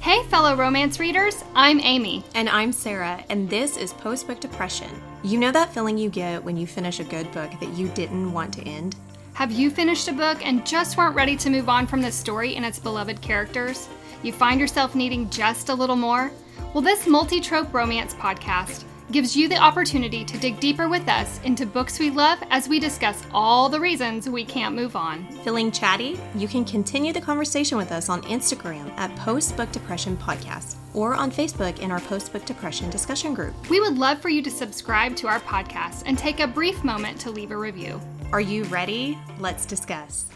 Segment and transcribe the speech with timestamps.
[0.00, 2.24] Hey, fellow romance readers, I'm Amy.
[2.34, 4.88] And I'm Sarah, and this is Post Book Depression.
[5.22, 8.32] You know that feeling you get when you finish a good book that you didn't
[8.32, 8.96] want to end?
[9.34, 12.56] Have you finished a book and just weren't ready to move on from the story
[12.56, 13.90] and its beloved characters?
[14.22, 16.30] You find yourself needing just a little more?
[16.72, 21.40] Well, this multi trope romance podcast gives you the opportunity to dig deeper with us
[21.42, 25.26] into books we love as we discuss all the reasons we can't move on.
[25.42, 26.18] Feeling chatty?
[26.36, 31.14] You can continue the conversation with us on Instagram at Post Book Depression Podcast or
[31.14, 33.54] on Facebook in our Post Book Depression discussion group.
[33.68, 37.20] We would love for you to subscribe to our podcast and take a brief moment
[37.22, 38.00] to leave a review.
[38.32, 39.18] Are you ready?
[39.40, 40.26] Let's discuss.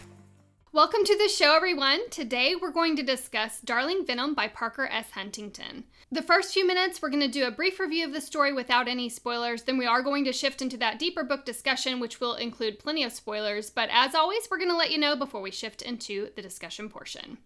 [0.73, 2.09] Welcome to the show, everyone.
[2.09, 5.11] Today we're going to discuss Darling Venom by Parker S.
[5.11, 5.85] Huntington.
[6.15, 8.87] The first few minutes, we're going to do a brief review of the story without
[8.87, 9.63] any spoilers.
[9.63, 13.03] Then we are going to shift into that deeper book discussion, which will include plenty
[13.03, 13.69] of spoilers.
[13.69, 16.87] But as always, we're going to let you know before we shift into the discussion
[16.87, 17.39] portion.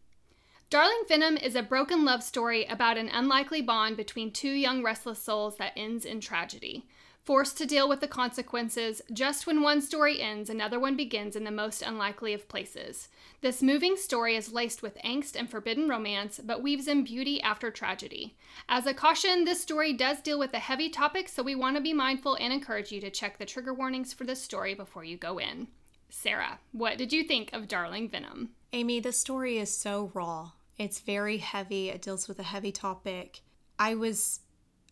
[0.69, 5.17] Darling Venom is a broken love story about an unlikely bond between two young restless
[5.17, 6.85] souls that ends in tragedy.
[7.23, 11.43] Forced to deal with the consequences, just when one story ends, another one begins in
[11.43, 13.09] the most unlikely of places.
[13.41, 17.69] This moving story is laced with angst and forbidden romance, but weaves in beauty after
[17.69, 18.35] tragedy.
[18.67, 21.81] As a caution, this story does deal with a heavy topic, so we want to
[21.81, 25.15] be mindful and encourage you to check the trigger warnings for this story before you
[25.15, 25.67] go in.
[26.09, 28.49] Sarah, what did you think of Darling Venom?
[28.73, 30.51] Amy, the story is so raw.
[30.77, 33.41] It's very heavy, it deals with a heavy topic.
[33.77, 34.39] I was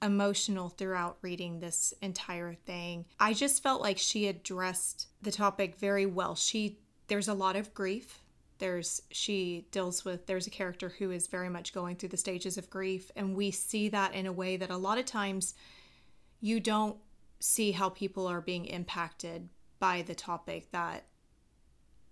[0.01, 3.05] emotional throughout reading this entire thing.
[3.19, 6.35] I just felt like she addressed the topic very well.
[6.35, 8.21] She there's a lot of grief.
[8.59, 12.57] There's she deals with there's a character who is very much going through the stages
[12.57, 15.53] of grief and we see that in a way that a lot of times
[16.41, 16.97] you don't
[17.39, 21.05] see how people are being impacted by the topic that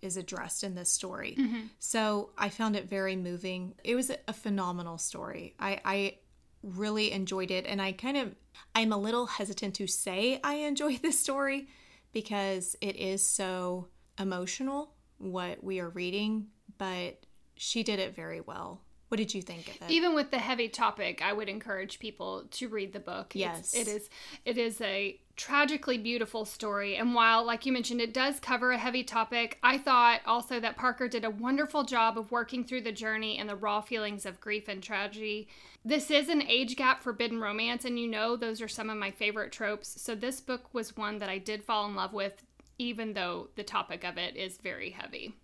[0.01, 1.35] is addressed in this story.
[1.37, 1.61] Mm-hmm.
[1.79, 3.73] So I found it very moving.
[3.83, 5.55] It was a phenomenal story.
[5.59, 6.17] I, I
[6.65, 8.35] really enjoyed it and I kind of
[8.73, 11.67] I'm a little hesitant to say I enjoy this story
[12.11, 13.87] because it is so
[14.17, 18.81] emotional what we are reading, but she did it very well.
[19.09, 19.91] What did you think of it?
[19.91, 23.33] Even with the heavy topic, I would encourage people to read the book.
[23.33, 24.09] Yes, it's, it is.
[24.45, 28.77] It is a tragically beautiful story, and while, like you mentioned, it does cover a
[28.77, 32.91] heavy topic, I thought also that Parker did a wonderful job of working through the
[32.91, 35.47] journey and the raw feelings of grief and tragedy.
[35.83, 39.11] This is an age gap forbidden romance, and you know those are some of my
[39.11, 40.01] favorite tropes.
[40.01, 42.41] So this book was one that I did fall in love with,
[42.77, 45.35] even though the topic of it is very heavy.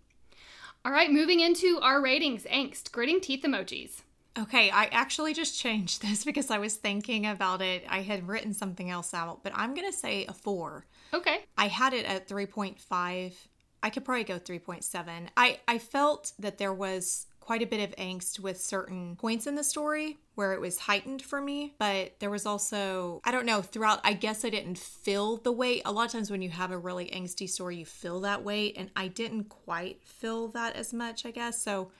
[0.84, 4.02] All right, moving into our ratings angst, gritting teeth emojis.
[4.38, 7.84] Okay, I actually just changed this because I was thinking about it.
[7.88, 10.86] I had written something else out, but I'm going to say a four.
[11.12, 11.44] Okay.
[11.58, 13.34] I had it at 3.5.
[13.82, 15.28] I could probably go 3.7.
[15.36, 19.56] I, I felt that there was quite a bit of angst with certain points in
[19.56, 23.60] the story where it was heightened for me, but there was also, I don't know,
[23.60, 25.82] throughout, I guess I didn't feel the weight.
[25.84, 28.76] A lot of times when you have a really angsty story, you feel that weight,
[28.78, 31.60] and I didn't quite feel that as much, I guess.
[31.62, 31.90] So,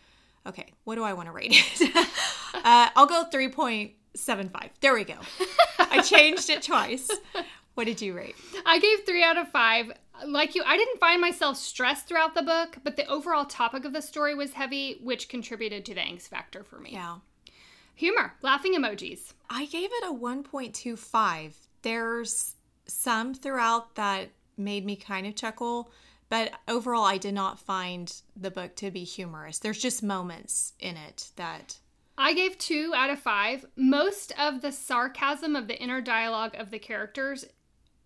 [0.46, 1.96] okay, what do I want to rate it?
[2.54, 4.70] uh, I'll go 3.75.
[4.80, 5.16] There we go.
[5.78, 7.10] I changed it twice.
[7.74, 8.36] What did you rate?
[8.66, 9.92] I gave three out of five
[10.26, 13.92] like you, I didn't find myself stressed throughout the book, but the overall topic of
[13.92, 16.90] the story was heavy, which contributed to the angst factor for me.
[16.92, 17.16] Yeah.
[17.94, 19.34] Humor, laughing emojis.
[19.50, 21.52] I gave it a 1.25.
[21.82, 22.54] There's
[22.86, 25.90] some throughout that made me kind of chuckle,
[26.32, 29.58] but overall, I did not find the book to be humorous.
[29.58, 31.76] There's just moments in it that.
[32.16, 33.66] I gave two out of five.
[33.76, 37.44] Most of the sarcasm of the inner dialogue of the characters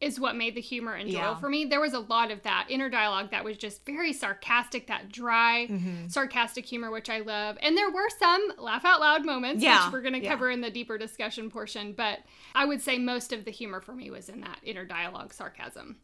[0.00, 1.36] is what made the humor enjoyable yeah.
[1.36, 1.66] for me.
[1.66, 5.68] There was a lot of that inner dialogue that was just very sarcastic, that dry,
[5.70, 6.08] mm-hmm.
[6.08, 7.56] sarcastic humor, which I love.
[7.62, 9.84] And there were some laugh out loud moments, yeah.
[9.84, 10.32] which we're going to yeah.
[10.32, 11.92] cover in the deeper discussion portion.
[11.92, 12.18] But
[12.56, 15.98] I would say most of the humor for me was in that inner dialogue sarcasm.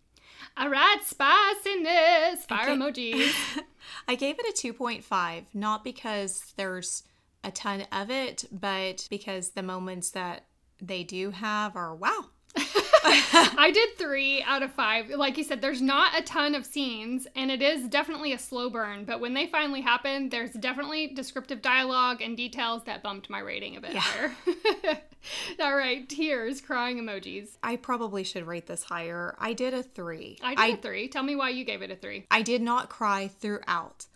[0.56, 3.32] All right, spiciness, fire emojis.
[4.08, 7.04] I gave it a 2.5, not because there's
[7.42, 10.44] a ton of it, but because the moments that
[10.80, 12.26] they do have are wow,
[13.04, 15.08] I did three out of five.
[15.10, 18.70] Like you said, there's not a ton of scenes, and it is definitely a slow
[18.70, 19.04] burn.
[19.04, 23.76] But when they finally happen, there's definitely descriptive dialogue and details that bumped my rating
[23.76, 24.00] a bit yeah.
[24.00, 24.32] higher.
[25.60, 27.50] All right, tears, crying emojis.
[27.62, 29.34] I probably should rate this higher.
[29.38, 30.38] I did a three.
[30.42, 31.08] I did I, a three.
[31.08, 32.26] Tell me why you gave it a three.
[32.30, 34.06] I did not cry throughout,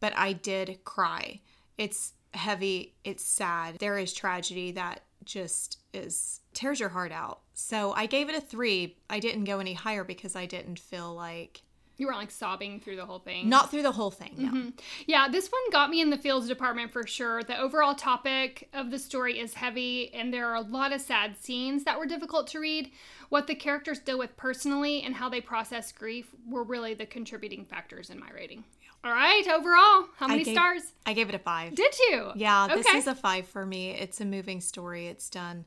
[0.00, 1.40] but I did cry.
[1.78, 3.78] It's heavy, it's sad.
[3.78, 7.40] There is tragedy that just is tears your heart out.
[7.58, 8.98] So I gave it a three.
[9.08, 11.62] I didn't go any higher because I didn't feel like
[11.96, 13.48] You weren't like sobbing through the whole thing.
[13.48, 14.48] Not through the whole thing, no.
[14.50, 14.68] Mm-hmm.
[15.06, 17.42] Yeah, this one got me in the fields department for sure.
[17.42, 21.38] The overall topic of the story is heavy, and there are a lot of sad
[21.38, 22.90] scenes that were difficult to read.
[23.30, 27.64] What the characters deal with personally and how they process grief were really the contributing
[27.64, 28.64] factors in my rating.
[29.02, 30.82] All right, overall, how many I gave, stars?
[31.06, 31.74] I gave it a five.
[31.74, 32.32] Did you?
[32.34, 32.98] Yeah, this Okay.
[32.98, 33.92] is a five for me.
[33.92, 35.06] It's a moving story.
[35.06, 35.64] It's done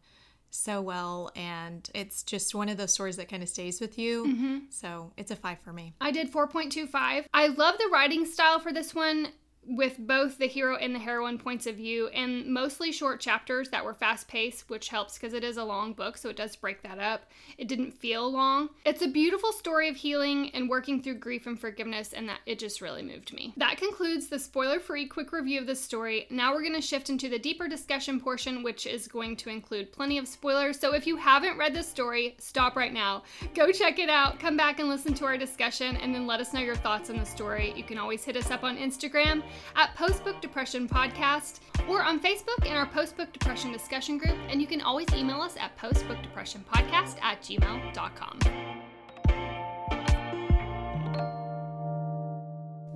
[0.50, 4.26] so well, and it's just one of those stories that kind of stays with you.
[4.26, 4.58] Mm-hmm.
[4.70, 5.94] So it's a five for me.
[6.02, 7.26] I did 4.25.
[7.34, 9.30] I love the writing style for this one
[9.70, 13.86] with both the hero and the heroine points of view and mostly short chapters that
[13.86, 16.82] were fast paced, which helps because it is a long book, so it does break
[16.82, 17.22] that up.
[17.58, 18.70] It didn't feel long.
[18.84, 22.58] It's a beautiful story of healing and working through grief and forgiveness, and that it
[22.58, 23.54] just really moved me.
[23.58, 26.26] That concludes the spoiler free quick review of the story.
[26.32, 29.94] Now we're going to shift into the deeper discussion portion, which is going to include
[29.94, 30.80] plenty of spoilers.
[30.80, 33.24] So if you haven't read this story, stop right now.
[33.54, 36.54] Go check it out, come back and listen to our discussion, and then let us
[36.54, 37.74] know your thoughts on the story.
[37.76, 39.44] You can always hit us up on Instagram
[39.76, 44.68] at Postbook Depression Podcast or on Facebook in our Postbook Depression discussion group, and you
[44.68, 48.40] can always email us at postbookdepressionpodcast at gmail.com.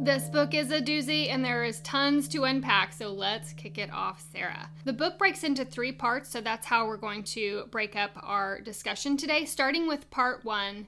[0.03, 3.89] This book is a doozy and there is tons to unpack, so let's kick it
[3.89, 4.69] off, Sarah.
[4.83, 8.59] The book breaks into three parts, so that's how we're going to break up our
[8.59, 9.45] discussion today.
[9.45, 10.87] Starting with part one,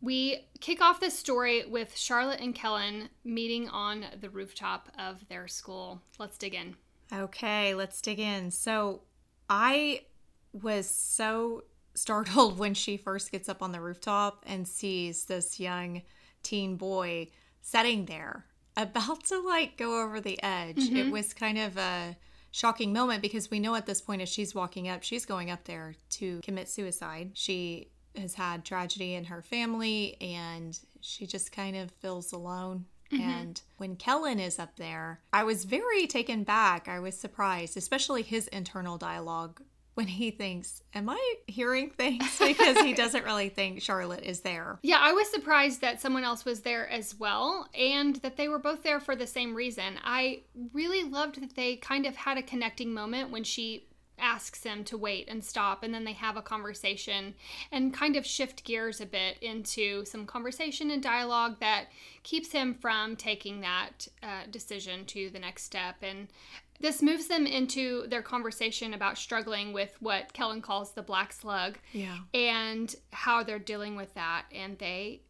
[0.00, 5.46] we kick off this story with Charlotte and Kellen meeting on the rooftop of their
[5.46, 6.00] school.
[6.18, 6.76] Let's dig in.
[7.12, 8.50] Okay, let's dig in.
[8.50, 9.02] So
[9.48, 10.02] I
[10.52, 11.64] was so
[11.94, 16.02] startled when she first gets up on the rooftop and sees this young
[16.42, 17.28] teen boy
[17.60, 20.78] sitting there about to like go over the edge.
[20.78, 21.10] It mm-hmm.
[21.10, 22.16] was kind of a
[22.52, 25.64] shocking moment because we know at this point as she's walking up, she's going up
[25.64, 27.32] there to commit suicide.
[27.34, 32.86] She has had tragedy in her family and she just kind of feels alone.
[33.12, 33.28] Mm-hmm.
[33.28, 36.88] And when Kellen is up there, I was very taken back.
[36.88, 39.60] I was surprised, especially his internal dialogue
[39.94, 42.40] when he thinks, Am I hearing things?
[42.50, 44.78] Because he doesn't really think Charlotte is there.
[44.82, 48.58] Yeah, I was surprised that someone else was there as well and that they were
[48.58, 49.98] both there for the same reason.
[50.02, 50.40] I
[50.72, 53.86] really loved that they kind of had a connecting moment when she
[54.20, 57.34] asks him to wait and stop and then they have a conversation
[57.72, 61.86] and kind of shift gears a bit into some conversation and dialogue that
[62.22, 66.28] keeps him from taking that uh, decision to the next step and
[66.80, 71.76] this moves them into their conversation about struggling with what Kellen calls the black slug
[71.92, 72.16] Yeah.
[72.32, 74.44] and how they're dealing with that.
[74.50, 75.20] And they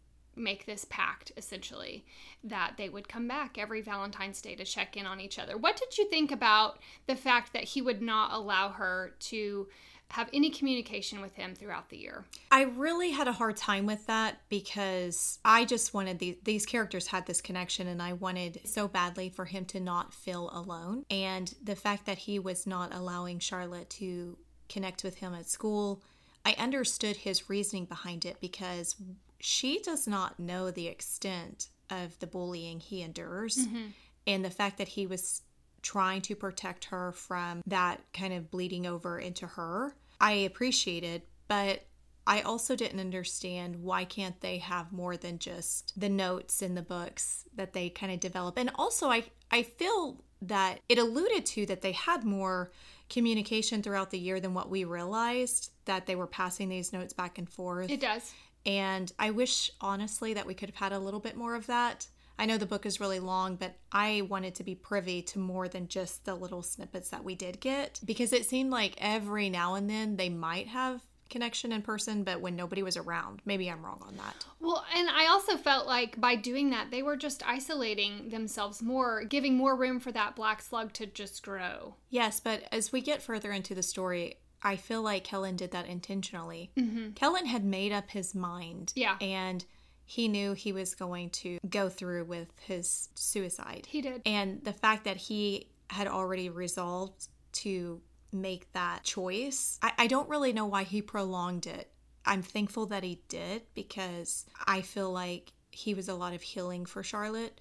[0.41, 2.05] make this pact essentially
[2.43, 5.57] that they would come back every Valentine's Day to check in on each other.
[5.57, 9.69] What did you think about the fact that he would not allow her to
[10.11, 12.25] have any communication with him throughout the year?
[12.51, 17.07] I really had a hard time with that because I just wanted these these characters
[17.07, 21.05] had this connection and I wanted so badly for him to not feel alone.
[21.11, 24.37] And the fact that he was not allowing Charlotte to
[24.69, 26.03] connect with him at school,
[26.45, 28.97] I understood his reasoning behind it because
[29.41, 33.87] she does not know the extent of the bullying he endures mm-hmm.
[34.27, 35.43] and the fact that he was
[35.83, 39.95] trying to protect her from that kind of bleeding over into her.
[40.21, 41.87] I appreciate it, but
[42.27, 46.83] I also didn't understand why can't they have more than just the notes in the
[46.83, 48.59] books that they kind of develop.
[48.59, 52.71] And also I I feel that it alluded to that they had more
[53.09, 57.37] communication throughout the year than what we realized that they were passing these notes back
[57.39, 57.91] and forth.
[57.91, 58.33] It does.
[58.67, 62.09] And I wish, honestly, that we could have had a little bit more of that.
[62.39, 65.69] I know the book is really long, but I wanted to be privy to more
[65.69, 69.75] than just the little snippets that we did get because it seemed like every now
[69.75, 73.41] and then they might have connection in person, but when nobody was around.
[73.45, 74.45] Maybe I'm wrong on that.
[74.59, 79.25] Well, and I also felt like by doing that, they were just isolating themselves more,
[79.25, 81.95] giving more room for that black slug to just grow.
[82.11, 85.87] Yes, but as we get further into the story, I feel like Kellen did that
[85.87, 86.71] intentionally.
[86.77, 87.11] Mm-hmm.
[87.13, 88.93] Kellen had made up his mind.
[88.95, 89.17] Yeah.
[89.21, 89.65] And
[90.05, 93.87] he knew he was going to go through with his suicide.
[93.89, 94.23] He did.
[94.27, 98.01] And the fact that he had already resolved to
[98.33, 101.91] make that choice, I, I don't really know why he prolonged it.
[102.27, 106.87] I'm thankful that he did because I feel like he was a lot of healing
[106.87, 107.61] for Charlotte.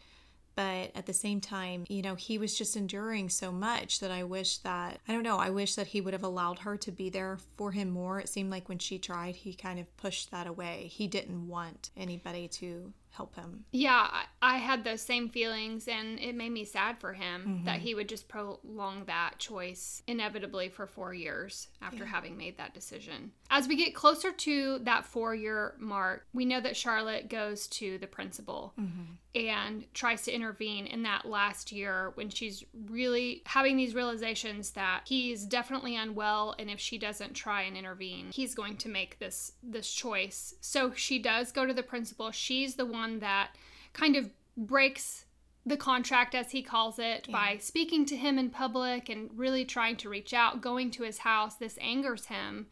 [0.59, 4.25] But at the same time, you know, he was just enduring so much that I
[4.25, 7.09] wish that, I don't know, I wish that he would have allowed her to be
[7.09, 8.19] there for him more.
[8.19, 10.89] It seemed like when she tried, he kind of pushed that away.
[10.91, 13.65] He didn't want anybody to help him.
[13.71, 14.07] Yeah,
[14.41, 17.65] I, had those same feelings, and it made me sad for him Mm-hmm.
[17.65, 22.73] that he would just prolong that choice inevitably for four years after having made that
[22.73, 23.31] decision.
[23.49, 27.97] As we get closer to that four year mark, we know that Charlotte goes to
[27.97, 28.73] the principal
[29.35, 35.01] and tries to intervene in that last year when she's really having these realizations that
[35.05, 39.51] he's definitely unwell and if she doesn't try and intervene he's going to make this
[39.61, 43.55] this choice so she does go to the principal she's the one that
[43.93, 45.25] kind of breaks
[45.65, 49.95] the contract as he calls it by speaking to him in public and really trying
[49.97, 52.67] to reach out going to his house this angers him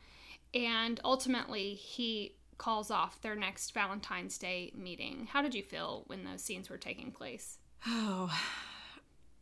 [0.53, 5.27] and ultimately he calls off their next Valentine's Day meeting.
[5.31, 7.59] How did you feel when those scenes were taking place?
[7.85, 8.35] Oh,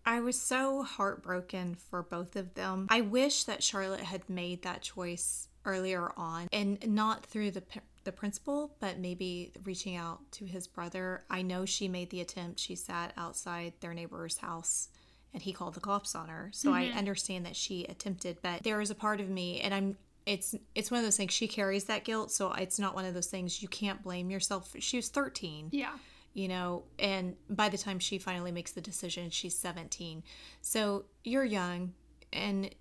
[0.06, 2.88] I was so heartbroken for both of them.
[2.90, 7.64] I wish that Charlotte had made that choice earlier on and not through the
[8.06, 11.24] the principal, but maybe reaching out to his brother.
[11.30, 12.60] I know she made the attempt.
[12.60, 14.90] She sat outside their neighbor's house
[15.34, 16.50] and he called the cops on her.
[16.54, 16.98] So I mm-hmm.
[16.98, 20.90] understand that she attempted, but there is a part of me and I'm it's it's
[20.90, 23.62] one of those things she carries that guilt, so it's not one of those things
[23.62, 24.74] you can't blame yourself.
[24.80, 25.92] She was 13 Yeah.
[26.34, 30.24] you know and by the time she finally makes the decision she's 17
[30.62, 31.94] so you're young
[32.34, 32.74] and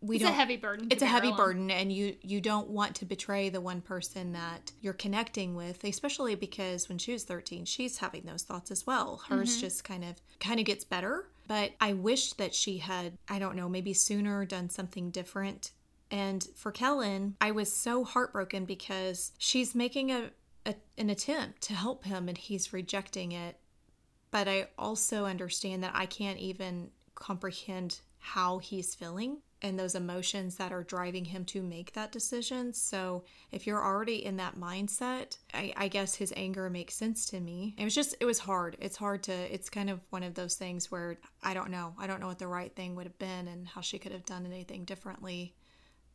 [0.00, 0.88] we It's don't a heavy burden.
[0.90, 1.36] it's a heavy alone.
[1.36, 5.82] burden and you you don't want to betray the one person that you're connecting with
[5.84, 9.60] especially because when she was 13 she's having those thoughts as well hers Mm-hmm.
[9.60, 13.56] just kind of kind of gets better but i wish that she had i don't
[13.56, 15.72] know maybe sooner done something different
[16.10, 20.30] and for kellen i was so heartbroken because she's making a,
[20.64, 23.56] a an attempt to help him and he's rejecting it
[24.30, 30.56] but I also understand that I can't even comprehend how he's feeling and those emotions
[30.56, 32.72] that are driving him to make that decision.
[32.72, 37.40] So, if you're already in that mindset, I, I guess his anger makes sense to
[37.40, 37.74] me.
[37.78, 38.76] It was just, it was hard.
[38.80, 41.94] It's hard to, it's kind of one of those things where I don't know.
[41.98, 44.26] I don't know what the right thing would have been and how she could have
[44.26, 45.54] done anything differently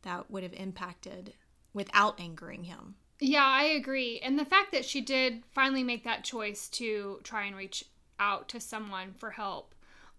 [0.02, 1.34] that would have impacted
[1.72, 2.94] without angering him.
[3.20, 4.20] Yeah, I agree.
[4.20, 7.84] And the fact that she did finally make that choice to try and reach
[8.18, 9.73] out to someone for help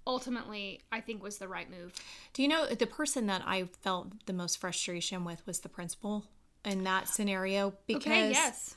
[0.07, 1.93] ultimately I think was the right move.
[2.33, 6.25] Do you know the person that I felt the most frustration with was the principal
[6.63, 8.75] in that scenario because Okay, yes.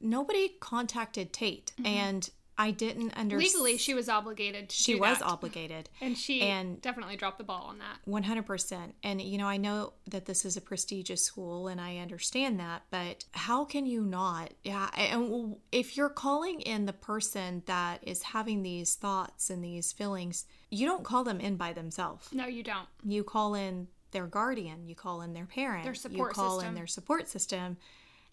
[0.00, 1.86] nobody contacted Tate mm-hmm.
[1.86, 2.30] and
[2.62, 3.40] I didn't understand.
[3.54, 5.24] Legally she was obligated to she was that.
[5.24, 5.88] obligated.
[6.00, 7.98] and she and- definitely dropped the ball on that.
[8.06, 8.92] 100%.
[9.02, 12.82] And, you know, I know that this is a prestigious school and I understand that,
[12.90, 14.52] but how can you not?
[14.62, 14.90] Yeah.
[14.96, 20.44] And if you're calling in the person that is having these thoughts and these feelings,
[20.70, 22.28] you don't call them in by themselves.
[22.32, 22.88] No, you don't.
[23.04, 26.30] You call in their guardian, you call in their parent, Their support.
[26.32, 26.68] you call system.
[26.68, 27.76] in their support system,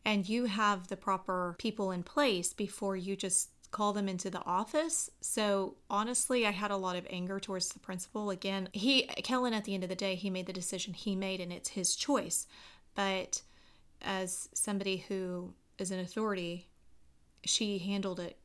[0.05, 4.43] and you have the proper people in place before you just call them into the
[4.43, 5.09] office.
[5.21, 8.29] So honestly, I had a lot of anger towards the principal.
[8.29, 11.39] Again, he Kellen at the end of the day, he made the decision he made
[11.39, 12.47] and it's his choice.
[12.95, 13.41] But
[14.01, 16.69] as somebody who is an authority,
[17.43, 18.37] she handled it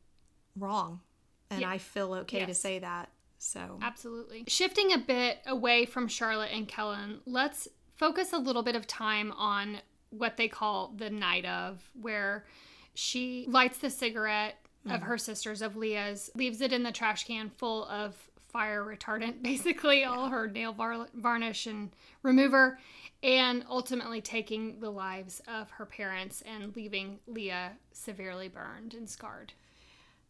[0.57, 1.01] wrong.
[1.49, 1.69] And Yeah.
[1.69, 3.09] I feel okay to say that.
[3.37, 4.45] So Absolutely.
[4.47, 9.31] Shifting a bit away from Charlotte and Kellen, let's focus a little bit of time
[9.33, 12.45] on what they call the night of, where
[12.93, 15.03] she lights the cigarette of mm.
[15.03, 18.15] her sister's, of Leah's, leaves it in the trash can full of
[18.53, 22.79] fire retardant, basically, all her nail var- varnish and remover,
[23.21, 29.53] and ultimately taking the lives of her parents and leaving Leah severely burned and scarred.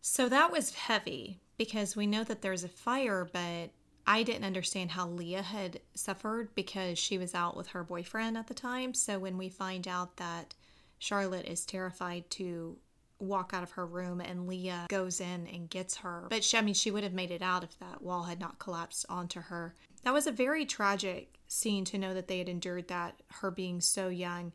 [0.01, 3.71] So that was heavy because we know that there's a fire, but
[4.05, 8.47] I didn't understand how Leah had suffered because she was out with her boyfriend at
[8.47, 8.93] the time.
[8.93, 10.55] So when we find out that
[10.99, 12.77] Charlotte is terrified to
[13.23, 16.61] walk out of her room and Leah goes in and gets her, but she, I
[16.61, 19.75] mean, she would have made it out if that wall had not collapsed onto her.
[20.03, 23.79] That was a very tragic scene to know that they had endured that, her being
[23.81, 24.51] so young.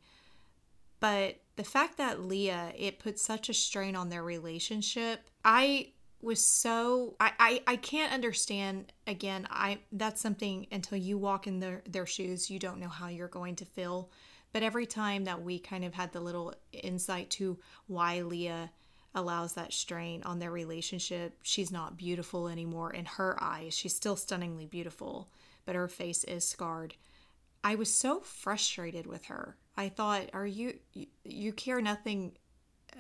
[1.01, 5.29] But the fact that Leah, it put such a strain on their relationship.
[5.45, 11.47] I was so I, I I can't understand again I that's something until you walk
[11.47, 14.11] in their their shoes you don't know how you're going to feel
[14.53, 18.71] but every time that we kind of had the little insight to why Leah
[19.15, 24.17] allows that strain on their relationship she's not beautiful anymore in her eyes she's still
[24.17, 25.31] stunningly beautiful
[25.65, 26.95] but her face is scarred
[27.65, 29.57] I was so frustrated with her.
[29.77, 32.33] I thought, are you you, you care nothing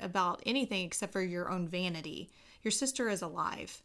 [0.00, 2.30] about anything except for your own vanity.
[2.62, 3.82] Your sister is alive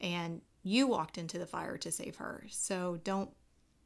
[0.00, 2.44] and you walked into the fire to save her.
[2.50, 3.30] So don't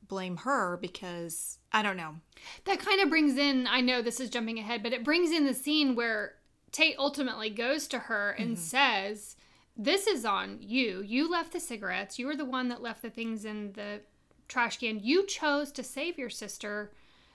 [0.09, 2.17] blame her because I don't know.
[2.65, 5.47] That kind of brings in, I know this is jumping ahead, but it brings in
[5.47, 6.35] the scene where
[6.73, 8.63] Tate ultimately goes to her and mm-hmm.
[8.63, 9.37] says,
[9.77, 11.03] This is on you.
[11.03, 12.19] You left the cigarettes.
[12.19, 14.01] You were the one that left the things in the
[14.49, 15.01] trash can.
[15.01, 16.93] You chose to save your sister.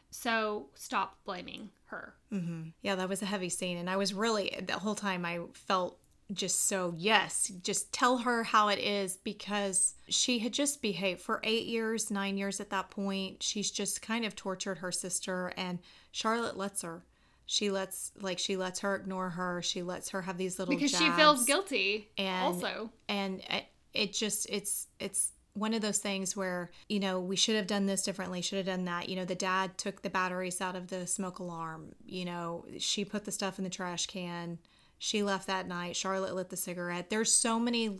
[0.10, 2.16] So stop blaming her.
[2.32, 2.70] Mm-hmm.
[2.82, 3.78] Yeah, that was a heavy scene.
[3.78, 5.98] And I was really, the whole time, I felt
[6.34, 11.42] just so yes just tell her how it is because she had just behaved for
[11.44, 13.42] eight years nine years at that point.
[13.44, 15.80] She's just kind of tortured her sister and
[16.12, 17.04] charlotte lets her.
[17.46, 19.62] She lets like she lets her ignore her.
[19.62, 22.92] She lets her have these little because she feels guilty and also.
[23.10, 27.58] and it, it just it's it's one of those things where you know we should
[27.58, 29.10] have done this differently should have done that.
[29.10, 31.94] You know the dad took the batteries out of the smoke alarm.
[32.06, 34.60] You know she put the stuff in the trash can
[35.04, 37.10] she left that night charlotte lit the cigarette.
[37.10, 37.98] There's so many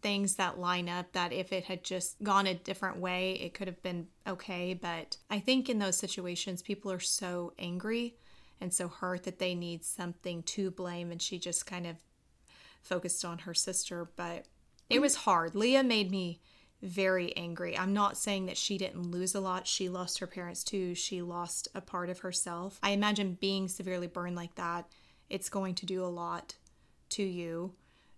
[0.00, 3.68] things that line up that if it had just gone a different way it could
[3.68, 4.72] have been okay.
[4.72, 8.16] But i think in those situations people are so angry
[8.60, 11.10] and so hurt that they need something to blame.
[11.10, 11.96] And she just kind of
[12.82, 14.08] focused on her sister.
[14.16, 14.46] But
[14.88, 15.54] it was hard.
[15.54, 16.40] Leah made me
[16.80, 17.76] very angry.
[17.76, 19.66] I'm not saying that she didn't lose a lot.
[19.66, 20.94] She lost her parents too.
[20.94, 22.78] She lost a part of herself.
[22.82, 24.86] I imagine being severely burned like that
[25.30, 26.56] it's going to do a lot
[27.10, 27.72] to you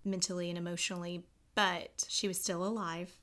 [0.05, 1.23] mentally and emotionally
[1.55, 3.17] but she was still alive.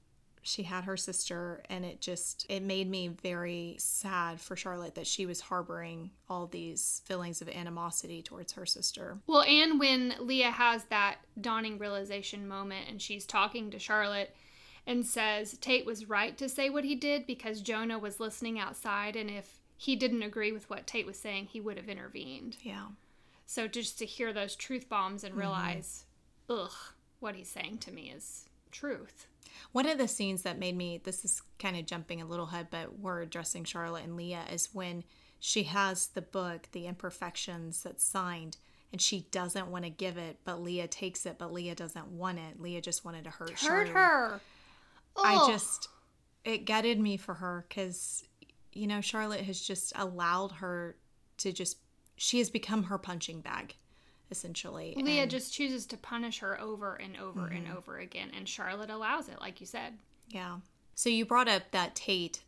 [0.44, 5.08] She had her sister and it just it made me very sad for charlotte that
[5.08, 9.18] she was harboring all these feelings of animosity towards her sister.
[9.28, 14.36] Well and when leah has that dawning realization moment and she's talking to charlotte
[14.86, 19.18] and says tate was right to say what he did because jonah was listening outside
[19.18, 22.56] and if he didn't agree with what tate was saying he would have intervened.
[22.62, 22.88] Yeah
[23.48, 25.42] so just to hear those truth bombs and mm-hmm.
[25.42, 26.06] realize
[26.48, 26.66] mm-hmm.
[26.66, 29.26] ugh what he's saying to me is truth
[29.72, 32.68] one of the scenes that made me, this is kind of jumping a little ahead,
[32.70, 35.04] but we're addressing Charlotte and Leah, is when
[35.40, 38.58] she has the book, The Imperfections, that's signed,
[38.92, 42.40] and she doesn't want to give it, but Leah takes it, but Leah doesn't want
[42.40, 42.62] it.
[42.62, 43.90] Leah just wanted to hurt, hurt Charlotte.
[43.90, 44.42] her.
[45.18, 45.90] I just,
[46.46, 48.24] it gutted me for her because,
[48.72, 50.96] you know, Charlotte has just allowed her
[51.38, 51.78] to just,
[52.18, 53.76] she has become her punching bag
[54.32, 54.94] essentially.
[54.98, 57.56] Leah and, just chooses to punish her over and over mm-hmm.
[57.56, 59.94] and over again, and Charlotte allows it, like you said.
[60.30, 60.58] Yeah.
[60.96, 62.42] So you brought up that Tate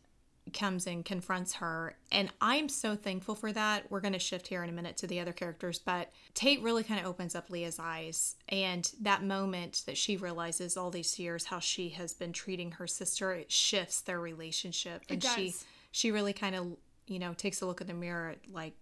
[0.52, 3.90] comes and confronts her, and I'm so thankful for that.
[3.90, 6.82] We're going to shift here in a minute to the other characters, but Tate really
[6.82, 11.46] kind of opens up Leah's eyes, and that moment that she realizes all these years
[11.46, 15.54] how she has been treating her sister, it shifts their relationship, and she
[15.92, 18.74] she really kind of you know takes a look in the mirror like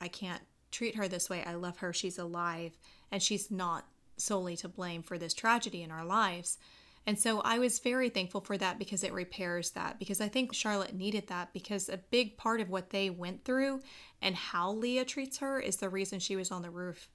[0.00, 1.42] I can't treat her this way.
[1.44, 1.92] I love her.
[1.92, 2.78] She's alive
[3.10, 3.86] and she's not
[4.16, 6.58] solely to blame for this tragedy in our lives.
[7.06, 9.98] And so I was very thankful for that because it repairs that.
[9.98, 13.80] Because I think Charlotte needed that because a big part of what they went through
[14.20, 17.08] and how Leah treats her is the reason she was on the roof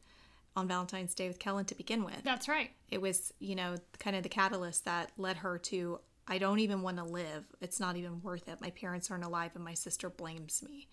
[0.56, 2.24] on Valentine's Day with Kellen to begin with.
[2.24, 2.72] That's right.
[2.90, 6.82] It was, you know, kind of the catalyst that led her to I don't even
[6.82, 7.46] want to live.
[7.62, 8.60] It's not even worth it.
[8.60, 10.88] My parents aren't alive and my sister blames me.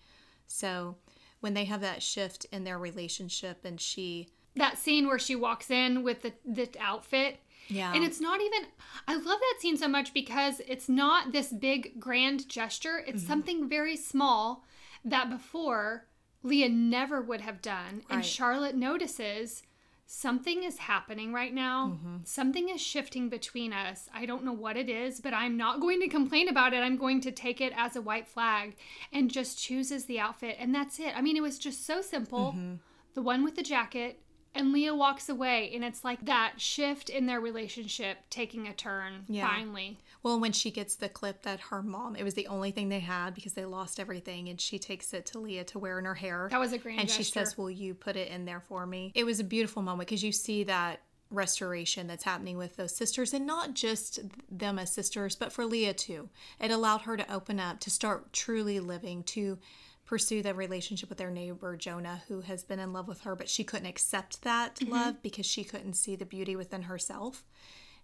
[0.45, 0.97] So
[1.43, 5.69] when they have that shift in their relationship and she that scene where she walks
[5.69, 7.93] in with the the outfit yeah.
[7.93, 8.65] And it's not even
[9.07, 13.01] I love that scene so much because it's not this big grand gesture.
[13.07, 13.31] It's mm-hmm.
[13.31, 14.65] something very small
[15.05, 16.07] that before
[16.43, 18.03] Leah never would have done.
[18.09, 18.17] Right.
[18.17, 19.63] And Charlotte notices
[20.05, 21.97] something is happening right now.
[21.97, 22.17] Mm-hmm.
[22.23, 24.09] Something is shifting between us.
[24.13, 26.77] I don't know what it is, but I'm not going to complain about it.
[26.77, 28.75] I'm going to take it as a white flag
[29.11, 30.57] and just chooses the outfit.
[30.59, 31.17] And that's it.
[31.17, 32.53] I mean, it was just so simple.
[32.57, 32.75] Mm-hmm.
[33.13, 34.19] The one with the jacket,
[34.55, 39.25] and Leah walks away, and it's like that shift in their relationship taking a turn
[39.27, 39.47] yeah.
[39.47, 39.97] finally.
[40.23, 43.01] Well, when she gets the clip that her mom, it was the only thing they
[43.01, 46.15] had because they lost everything, and she takes it to Leah to wear in her
[46.15, 46.47] hair.
[46.49, 47.23] That was a grand And gesture.
[47.23, 49.11] she says, Will you put it in there for me?
[49.15, 53.33] It was a beautiful moment because you see that restoration that's happening with those sisters
[53.33, 54.19] and not just
[54.51, 56.29] them as sisters but for Leah too.
[56.59, 59.57] It allowed her to open up to start truly living to
[60.05, 63.49] pursue the relationship with their neighbor Jonah, who has been in love with her, but
[63.49, 64.91] she couldn't accept that mm-hmm.
[64.91, 67.43] love because she couldn't see the beauty within herself.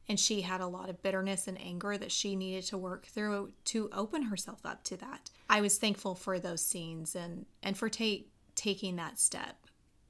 [0.10, 3.54] And she had a lot of bitterness and anger that she needed to work through
[3.66, 5.30] to open herself up to that.
[5.50, 9.56] I was thankful for those scenes and, and for Tate taking that step.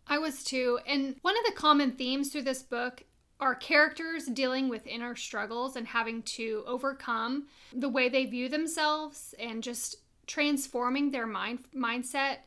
[0.08, 0.80] I was too.
[0.88, 3.04] And one of the common themes through this book
[3.40, 9.34] are characters dealing with inner struggles and having to overcome the way they view themselves
[9.40, 12.38] and just transforming their mind mindset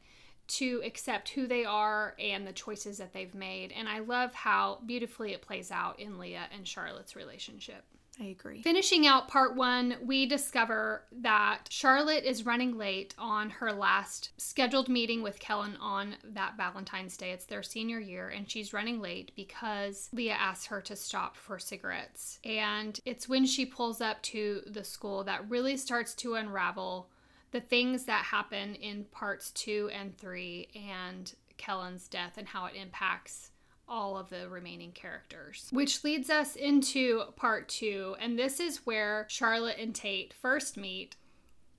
[0.48, 3.72] to accept who they are and the choices that they've made.
[3.72, 7.85] And I love how beautifully it plays out in Leah and Charlotte's relationship.
[8.20, 8.61] I agree.
[8.62, 14.88] Finishing out part one, we discover that Charlotte is running late on her last scheduled
[14.88, 17.31] meeting with Kellen on that Valentine's Day.
[17.31, 21.59] It's their senior year, and she's running late because Leah asks her to stop for
[21.59, 22.38] cigarettes.
[22.44, 27.09] And it's when she pulls up to the school that really starts to unravel
[27.53, 32.75] the things that happen in parts two and three and Kellen's death and how it
[32.75, 33.51] impacts
[33.88, 35.69] all of the remaining characters.
[35.71, 41.17] Which leads us into part two, and this is where Charlotte and Tate first meet.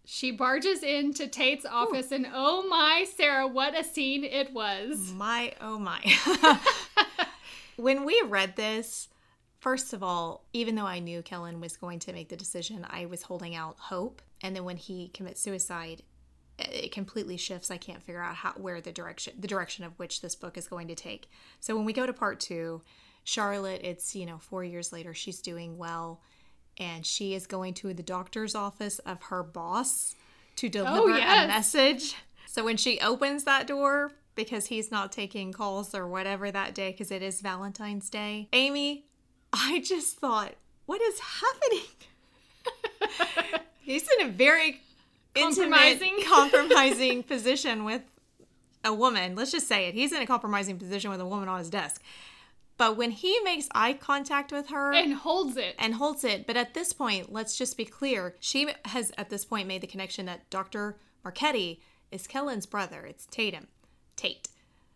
[0.06, 2.16] She barges into Tate's office, Ooh.
[2.16, 5.12] and oh my, Sarah, what a scene it was!
[5.14, 6.02] My, oh my.
[7.78, 9.08] when we read this,
[9.64, 13.06] first of all, even though I knew Kellen was going to make the decision, I
[13.06, 14.22] was holding out hope.
[14.42, 16.04] And then when he commits suicide,
[16.60, 17.72] it completely shifts.
[17.72, 20.68] I can't figure out how where the direction the direction of which this book is
[20.68, 21.30] going to take.
[21.62, 22.82] So when we go to part 2,
[23.24, 26.20] Charlotte, it's, you know, 4 years later, she's doing well
[26.78, 30.14] and she is going to the doctor's office of her boss
[30.58, 31.46] to oh, deliver oh, yes.
[31.46, 32.16] a message.
[32.48, 36.92] So when she opens that door because he's not taking calls or whatever that day
[36.92, 39.06] because it is Valentine's Day, Amy,
[39.54, 41.86] I just thought, what is happening?
[43.80, 44.82] he's in a very
[45.36, 46.08] compromising.
[46.08, 48.02] intimate, compromising position with
[48.84, 49.36] a woman.
[49.36, 49.94] Let's just say it.
[49.94, 52.02] He's in a compromising position with a woman on his desk.
[52.78, 56.58] But when he makes eye contact with her and holds it, and holds it, but
[56.58, 58.36] at this point, let's just be clear.
[58.40, 60.98] She has at this point made the connection that Dr.
[61.24, 63.06] Marchetti is Kellen's brother.
[63.06, 63.68] It's Tatum.
[64.16, 64.48] Tate.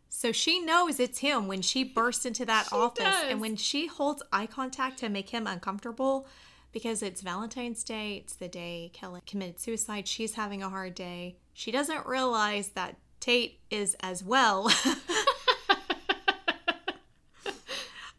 [0.09, 3.25] So she knows it's him when she bursts into that she office does.
[3.29, 6.27] and when she holds eye contact to make him uncomfortable
[6.71, 10.07] because it's Valentine's Day, it's the day Kellen committed suicide.
[10.07, 11.37] She's having a hard day.
[11.53, 14.71] She doesn't realize that Tate is as well.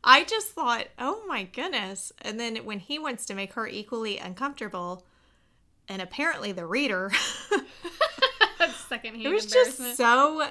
[0.05, 2.13] I just thought, oh my goodness.
[2.23, 5.05] And then when he wants to make her equally uncomfortable,
[5.89, 7.11] and apparently the reader,
[8.89, 10.49] secondhand it was just so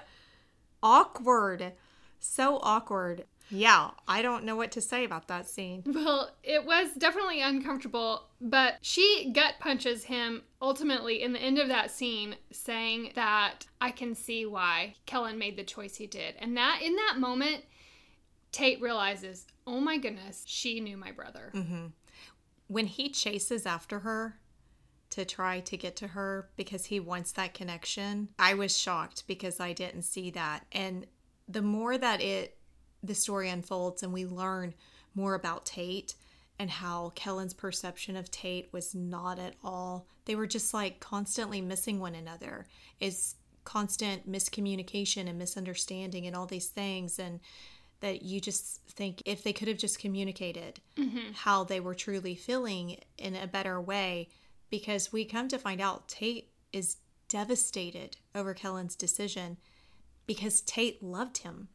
[0.88, 1.74] awkward.
[2.20, 3.26] So awkward.
[3.50, 5.84] Yeah, I don't know what to say about that scene.
[5.98, 11.68] Well, it was definitely uncomfortable, but she gut punches him ultimately in the end of
[11.68, 16.36] that scene, saying that I can see why Kellen made the choice he did.
[16.40, 17.64] And that in that moment,
[18.52, 21.52] Tate realizes, oh my goodness, she knew my brother.
[21.54, 21.88] Mm-hmm.
[22.68, 24.40] When he chases after her,
[25.18, 28.30] to try to get to her because he wants that connection.
[28.38, 30.64] I was shocked because I didn't see that.
[30.72, 31.08] And
[31.48, 32.56] the more that it
[33.02, 34.76] the story unfolds and we learn
[35.16, 36.14] more about Tate
[36.60, 40.06] and how Kellen's perception of Tate was not at all.
[40.26, 42.68] They were just like constantly missing one another.
[43.00, 47.40] It's constant miscommunication and misunderstanding and all these things and
[48.02, 51.32] that you just think if they could have just communicated mm-hmm.
[51.34, 54.30] how they were truly feeling in a better way
[54.70, 56.98] because we come to find out Tate is
[57.30, 59.58] devastated over Kellen's decision
[60.26, 61.70] because Tate loved him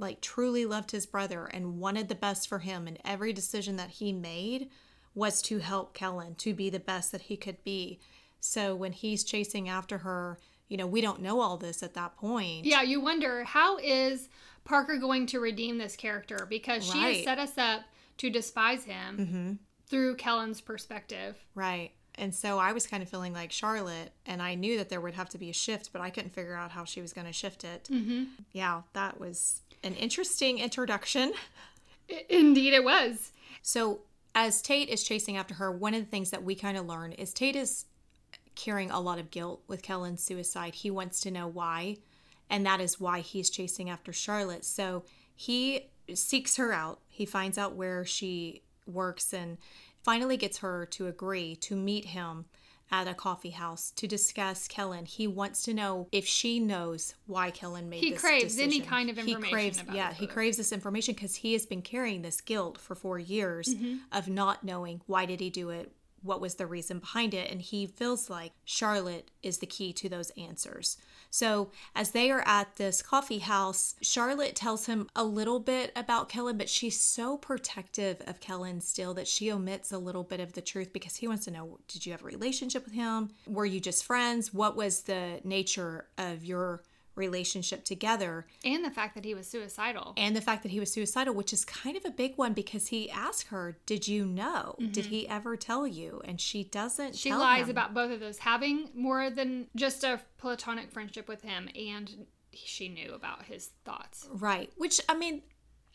[0.00, 3.90] like truly loved his brother and wanted the best for him and every decision that
[3.90, 4.68] he made
[5.14, 8.00] was to help Kellen to be the best that he could be.
[8.40, 12.16] So when he's chasing after her, you know, we don't know all this at that
[12.16, 12.64] point.
[12.64, 14.28] Yeah, you wonder how is
[14.64, 16.94] Parker going to redeem this character because right.
[16.94, 17.82] she has set us up
[18.18, 19.52] to despise him mm-hmm.
[19.86, 21.36] through Kellen's perspective.
[21.54, 21.90] Right.
[22.20, 25.14] And so I was kind of feeling like Charlotte, and I knew that there would
[25.14, 27.32] have to be a shift, but I couldn't figure out how she was going to
[27.32, 27.88] shift it.
[27.90, 28.24] Mm-hmm.
[28.52, 31.32] Yeah, that was an interesting introduction.
[32.28, 33.32] Indeed, it was.
[33.62, 34.00] So,
[34.34, 37.12] as Tate is chasing after her, one of the things that we kind of learn
[37.12, 37.86] is Tate is
[38.54, 40.74] carrying a lot of guilt with Kellen's suicide.
[40.74, 41.96] He wants to know why,
[42.50, 44.66] and that is why he's chasing after Charlotte.
[44.66, 45.04] So,
[45.34, 47.00] he seeks her out.
[47.08, 49.56] He finds out where she works and
[50.02, 52.46] finally gets her to agree to meet him
[52.92, 55.04] at a coffee house to discuss Kellen.
[55.06, 58.64] He wants to know if she knows why Kellen made he this craves decision.
[58.64, 59.44] any kind of information.
[59.44, 62.94] He craves, yeah, he craves this information because he has been carrying this guilt for
[62.94, 63.98] four years mm-hmm.
[64.10, 67.60] of not knowing why did he do it, what was the reason behind it, and
[67.60, 70.96] he feels like Charlotte is the key to those answers.
[71.30, 76.28] So, as they are at this coffee house, Charlotte tells him a little bit about
[76.28, 80.54] Kellen, but she's so protective of Kellen still that she omits a little bit of
[80.54, 83.30] the truth because he wants to know did you have a relationship with him?
[83.46, 84.52] Were you just friends?
[84.52, 86.82] What was the nature of your
[87.20, 88.46] relationship together.
[88.64, 90.14] And the fact that he was suicidal.
[90.16, 92.88] And the fact that he was suicidal, which is kind of a big one because
[92.88, 94.74] he asked her, Did you know?
[94.80, 94.92] Mm-hmm.
[94.92, 96.20] Did he ever tell you?
[96.24, 97.14] And she doesn't.
[97.14, 97.70] She lies him.
[97.70, 102.88] about both of those, having more than just a platonic friendship with him, and she
[102.88, 104.28] knew about his thoughts.
[104.32, 104.70] Right.
[104.76, 105.42] Which, I mean,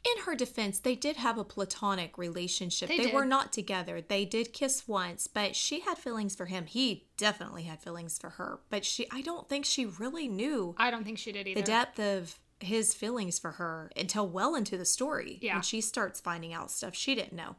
[0.05, 2.89] in her defense, they did have a platonic relationship.
[2.89, 4.01] They They, were not together.
[4.01, 6.65] They did kiss once, but she had feelings for him.
[6.65, 10.91] He definitely had feelings for her, but she I don't think she really knew I
[10.91, 11.61] don't think she did either.
[11.61, 15.39] the depth of his feelings for her until well into the story.
[15.41, 15.55] Yeah.
[15.55, 17.55] When she starts finding out stuff she didn't know.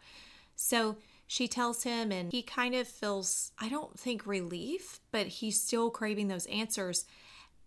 [0.55, 5.61] So she tells him, and he kind of feels, I don't think relief, but he's
[5.61, 7.05] still craving those answers.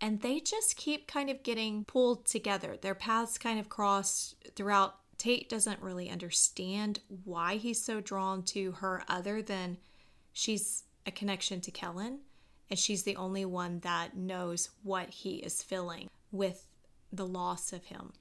[0.01, 2.77] And they just keep kind of getting pulled together.
[2.79, 4.95] Their paths kind of cross throughout.
[5.17, 9.77] Tate doesn't really understand why he's so drawn to her, other than
[10.31, 12.19] she's a connection to Kellen,
[12.69, 16.67] and she's the only one that knows what he is feeling with
[17.11, 18.13] the loss of him.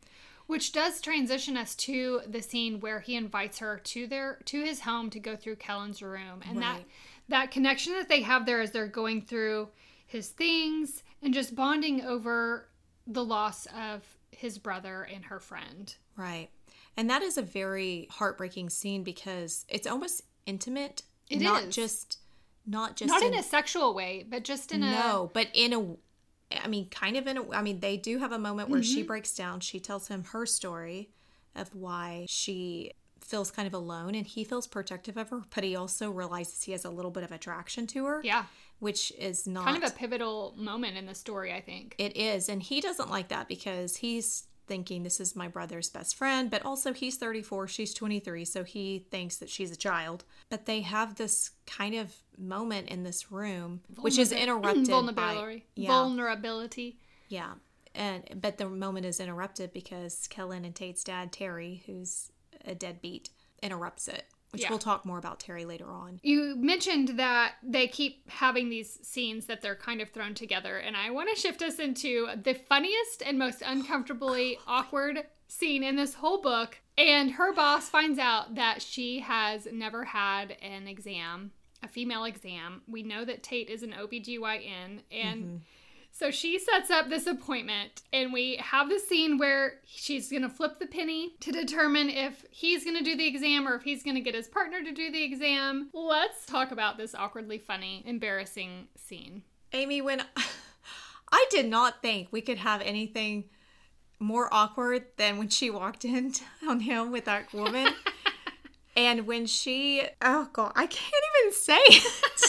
[0.49, 4.81] Which does transition us to the scene where he invites her to their to his
[4.81, 6.41] home to go through Kellen's room.
[6.49, 6.87] And that Right.
[7.29, 9.69] that connection that they have there as they're going through
[10.07, 12.69] his things and just bonding over
[13.07, 15.95] the loss of his brother and her friend.
[16.17, 16.49] Right.
[16.97, 21.03] And that is a very heartbreaking scene because it's almost intimate.
[21.31, 21.75] It not is.
[21.75, 22.19] just
[22.67, 25.97] not just Not in a sexual way, but just in a no, but in a
[26.63, 28.95] I mean kind of in a I mean they do have a moment where Mm-hmm.
[28.95, 29.61] she breaks down.
[29.61, 31.11] She tells him her story
[31.55, 35.75] of why she feels kind of alone and he feels protective of her, but he
[35.77, 38.45] also realizes he has a little bit of attraction to her, yeah,
[38.79, 41.95] which is not kind of a pivotal moment in the story, I think.
[41.99, 42.49] It is.
[42.49, 46.65] And he doesn't like that because he's thinking this is my brother's best friend, but
[46.65, 50.25] also he's 34, she's 23, so he thinks that she's a child.
[50.51, 54.91] But they have this kind of moment in this room, which is interrupted by.
[54.93, 55.67] vulnerability.
[55.75, 55.89] Yeah.
[55.89, 56.99] Vulnerability.
[57.29, 57.55] Yeah.
[57.95, 62.31] And but the moment is interrupted because Kellen and Tate's dad, Terry, who's
[62.65, 63.31] a deadbeat,
[63.63, 64.25] interrupts it.
[64.51, 64.71] Which Yeah.
[64.71, 66.21] we'll talk more about Terry later on.
[66.23, 70.97] You mentioned that they keep having these scenes that they're kind of thrown together, and
[70.97, 75.97] I want to shift us into the funniest and most uncomfortably oh, awkward scene in
[75.97, 76.79] this whole book.
[76.97, 82.83] And her boss finds out that she has never had an exam, a female exam.
[82.89, 85.57] We know that Tate is an OBGYN, and mm-hmm.
[86.19, 90.49] So she sets up this appointment, and we have the scene where she's going to
[90.49, 94.03] flip the penny to determine if he's going to do the exam or if he's
[94.03, 95.91] going to get his partner to do the exam.
[95.95, 99.43] Let's talk about this awkwardly funny, embarrassing scene.
[99.73, 100.25] Amy, when
[101.33, 103.45] I did not think we could have anything
[104.19, 106.33] more awkward than when she walked in
[106.69, 107.95] on him with that woman.
[108.97, 112.48] and when she, oh God, I can't even say it.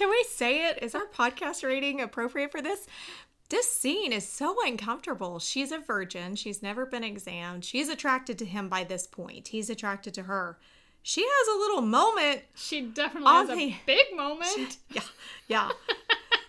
[0.00, 0.78] Can we say it?
[0.82, 2.86] Is our podcast rating appropriate for this?
[3.50, 5.38] This scene is so uncomfortable.
[5.40, 6.36] She's a virgin.
[6.36, 7.66] She's never been examined.
[7.66, 9.48] She's attracted to him by this point.
[9.48, 10.56] He's attracted to her.
[11.02, 14.78] She has a little moment She definitely has a big moment.
[14.88, 15.02] yeah,
[15.48, 15.70] yeah.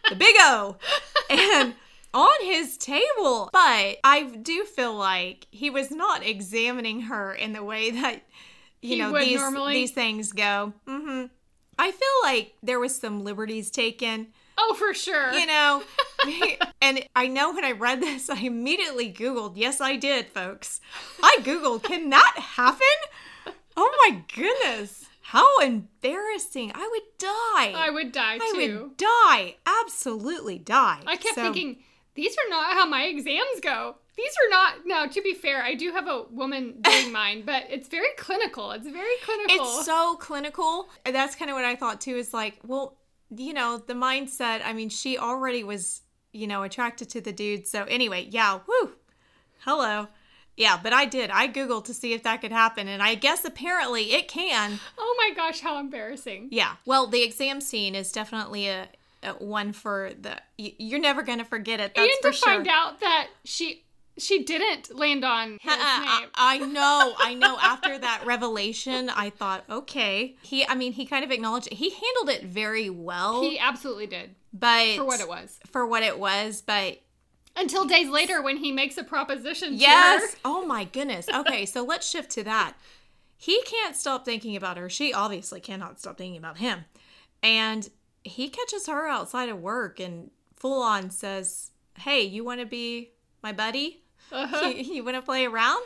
[0.09, 0.77] the big O.
[1.29, 1.73] And
[2.13, 3.49] on his table.
[3.51, 8.21] But I do feel like he was not examining her in the way that
[8.81, 9.73] you He know these normally.
[9.73, 10.71] these things go.
[10.87, 11.25] hmm
[11.77, 15.31] I feel like there was some liberties taken, Oh, for sure.
[15.33, 15.83] you know.
[16.81, 19.53] and I know when I read this, I immediately Googled.
[19.55, 20.79] Yes, I did, folks.
[21.23, 23.55] I Googled, can that happen?
[23.75, 25.05] Oh my goodness.
[25.21, 26.71] How embarrassing.
[26.75, 27.73] I would die.
[27.75, 29.55] I would die I would die.
[29.65, 30.99] Absolutely die.
[31.07, 31.77] I kept So- thinking,
[32.15, 33.95] these are not how my exams go.
[34.17, 34.73] These are not.
[34.85, 38.71] Now, to be fair, I do have a woman doing mine, but it's very clinical.
[38.71, 39.55] It's very clinical.
[39.55, 40.89] it's so clinical.
[41.05, 42.97] And that's kind of what I thought too is like, well,
[43.35, 46.01] you know, the mindset, I mean, she already was,
[46.33, 47.67] you know, attracted to the dude.
[47.67, 48.91] So anyway, yeah, whoo.
[49.59, 50.07] Hello.
[50.57, 51.29] Yeah, but I did.
[51.31, 52.89] I Googled to see if that could happen.
[52.89, 54.79] And I guess apparently it can.
[54.97, 56.49] oh my gosh, how embarrassing.
[56.51, 56.75] Yeah.
[56.85, 58.89] Well, the exam scene is definitely a
[59.39, 61.93] one for the, you're never going to forget it.
[61.95, 62.53] That's and to sure.
[62.55, 63.83] find out that she
[64.17, 66.29] she didn't land on his Uh, I, name.
[66.35, 67.57] I know, I know.
[67.61, 70.35] After that revelation, I thought, okay.
[70.41, 71.73] He, I mean, he kind of acknowledged it.
[71.73, 75.59] He handled it very well, he absolutely did but for what it was.
[75.71, 76.99] For what it was, but
[77.55, 79.75] Until days later, when he makes a proposition.
[79.75, 80.21] yes.
[80.21, 80.39] To her.
[80.43, 81.27] Oh my goodness.
[81.33, 82.73] Okay, so let's shift to that.
[83.37, 84.89] He can't stop thinking about her.
[84.89, 86.83] She obviously cannot stop thinking about him,
[87.41, 87.89] and
[88.23, 93.11] he catches her outside of work and full on says, "Hey, you want to be
[93.41, 94.67] my buddy?" Uh-huh.
[94.67, 95.83] you, you want to play around?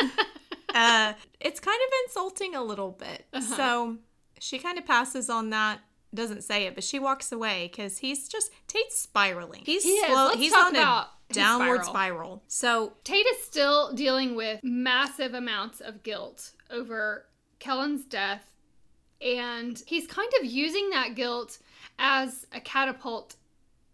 [0.74, 3.26] uh, it's kind of insulting a little bit.
[3.32, 3.56] Uh-huh.
[3.56, 3.96] So
[4.40, 5.80] she kind of passes on that.
[6.12, 9.62] Doesn't say it, but she walks away because he's just Tate's spiraling.
[9.64, 10.36] He's He slow.
[10.36, 11.88] He's on a downward spiral.
[11.88, 12.42] spiral.
[12.46, 17.26] So Tate is still dealing with massive amounts of guilt over
[17.58, 18.44] Kellen's death,
[19.20, 21.58] and he's kind of using that guilt
[21.98, 23.36] as a catapult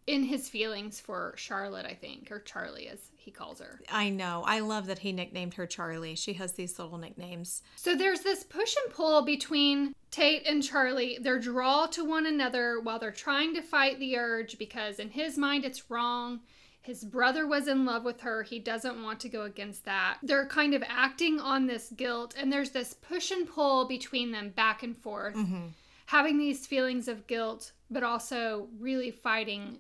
[0.07, 3.81] in his feelings for Charlotte, I think, or Charlie as he calls her.
[3.89, 4.43] I know.
[4.47, 6.17] I love that he nicknamed her Charlie.
[6.17, 7.63] She has these little nicknames.
[7.77, 11.19] So there's this push and pull between Tate and Charlie.
[11.21, 15.39] Their draw to one another while they're trying to fight the urge because in his
[15.39, 16.41] mind it's wrong.
[16.83, 18.43] His brother was in love with her.
[18.43, 20.19] He doesn't want to go against that.
[20.23, 24.49] They're kind of acting on this guilt, and there's this push and pull between them
[24.49, 25.67] back and forth, mm-hmm.
[26.07, 29.79] having these feelings of guilt, but also really fighting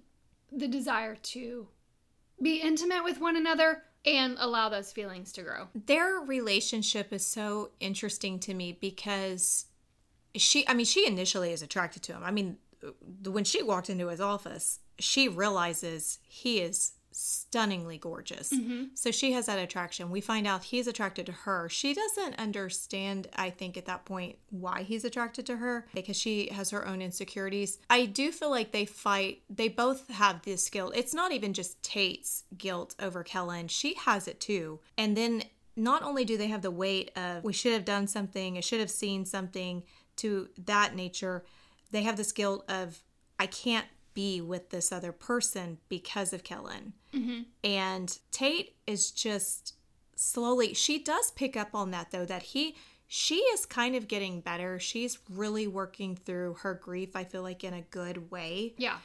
[0.52, 1.68] the desire to
[2.42, 5.68] be intimate with one another and allow those feelings to grow.
[5.74, 9.66] Their relationship is so interesting to me because
[10.34, 12.22] she, I mean, she initially is attracted to him.
[12.24, 12.56] I mean,
[13.24, 18.52] when she walked into his office, she realizes he is stunningly gorgeous.
[18.52, 18.84] Mm-hmm.
[18.94, 20.10] So she has that attraction.
[20.10, 21.68] We find out he's attracted to her.
[21.68, 26.50] She doesn't understand, I think, at that point, why he's attracted to her because she
[26.52, 27.78] has her own insecurities.
[27.88, 30.92] I do feel like they fight, they both have this guilt.
[30.96, 34.80] It's not even just Tate's guilt over Kellen, she has it too.
[34.96, 35.44] And then
[35.76, 38.80] not only do they have the weight of, we should have done something, I should
[38.80, 39.82] have seen something
[40.16, 41.44] to that nature,
[41.90, 43.02] they have this guilt of,
[43.38, 46.94] I can't be with this other person because of Kellen.
[47.14, 47.42] Mm-hmm.
[47.64, 49.74] And Tate is just
[50.16, 54.40] slowly, she does pick up on that though, that he, she is kind of getting
[54.40, 54.78] better.
[54.78, 58.74] She's really working through her grief, I feel like, in a good way.
[58.78, 58.98] Yeah.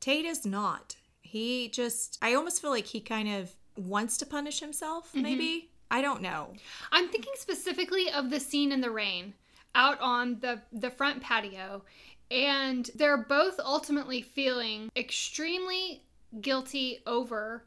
[0.00, 0.96] Tate is not.
[1.22, 5.22] He just, I almost feel like he kind of wants to punish himself, mm-hmm.
[5.22, 5.70] maybe.
[5.90, 6.52] I don't know.
[6.90, 9.34] I'm thinking specifically of the scene in the rain
[9.76, 11.82] out on the the front patio
[12.30, 16.02] and they're both ultimately feeling extremely
[16.40, 17.64] guilty over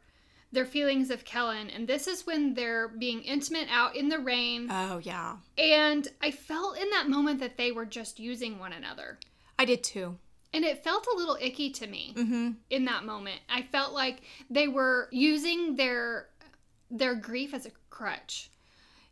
[0.51, 1.69] their feelings of Kellen.
[1.69, 4.67] And this is when they're being intimate out in the rain.
[4.69, 5.37] Oh, yeah.
[5.57, 9.19] And I felt in that moment that they were just using one another.
[9.57, 10.17] I did too.
[10.51, 12.51] And it felt a little icky to me mm-hmm.
[12.71, 13.39] in that moment.
[13.47, 16.27] I felt like they were using their
[16.89, 18.49] their grief as a crutch.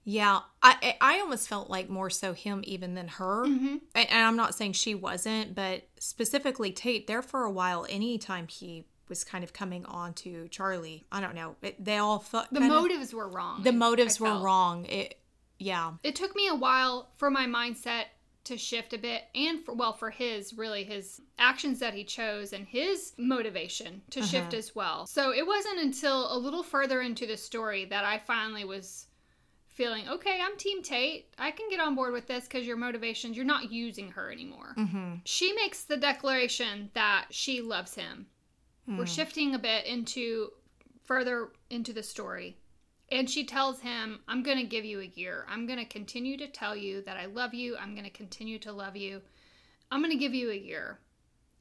[0.10, 3.46] Yeah, I I almost felt like more so him even than her.
[3.46, 3.76] Mm-hmm.
[3.94, 7.08] And, I'm not saying she wasn't, but specifically Tate.
[7.08, 11.36] There for a while, anytime he was kind of coming on to Charlie, I don't
[11.36, 11.58] know.
[11.62, 13.64] It, they all felt the motives of, were wrong.
[13.64, 14.86] The motives were wrong.
[14.86, 15.20] It
[15.60, 15.96] yeah.
[16.04, 18.06] It took me a while for my mindset
[18.46, 22.54] to shift a bit and for well for his really his actions that he chose
[22.54, 24.30] and his motivation to uh-huh.
[24.30, 25.06] shift as well.
[25.06, 29.08] So it wasn't until a little further into the story that I finally was
[29.78, 31.28] feeling, okay, I'm Team Tate.
[31.38, 34.74] I can get on board with this because your motivations, you're not using her anymore.
[34.76, 35.14] Mm-hmm.
[35.24, 38.26] She makes the declaration that she loves him.
[38.90, 38.98] Mm.
[38.98, 40.50] We're shifting a bit into
[41.04, 42.58] further into the story.
[43.12, 45.46] And she tells him, I'm going to give you a year.
[45.48, 47.78] I'm going to continue to tell you that I love you.
[47.78, 49.22] I'm going to continue to love you.
[49.92, 51.00] I'm going to give you a year.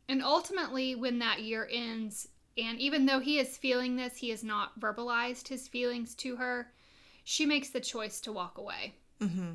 [0.09, 4.42] And ultimately, when that year ends, and even though he is feeling this, he has
[4.42, 6.72] not verbalized his feelings to her
[7.29, 8.95] she makes the choice to walk away.
[9.21, 9.55] Mm-hmm.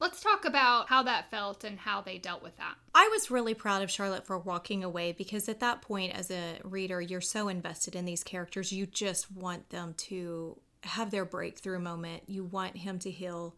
[0.00, 2.74] Let's talk about how that felt and how they dealt with that.
[2.94, 6.58] I was really proud of Charlotte for walking away because at that point, as a
[6.62, 8.70] reader, you're so invested in these characters.
[8.70, 12.24] You just want them to have their breakthrough moment.
[12.26, 13.56] You want him to heal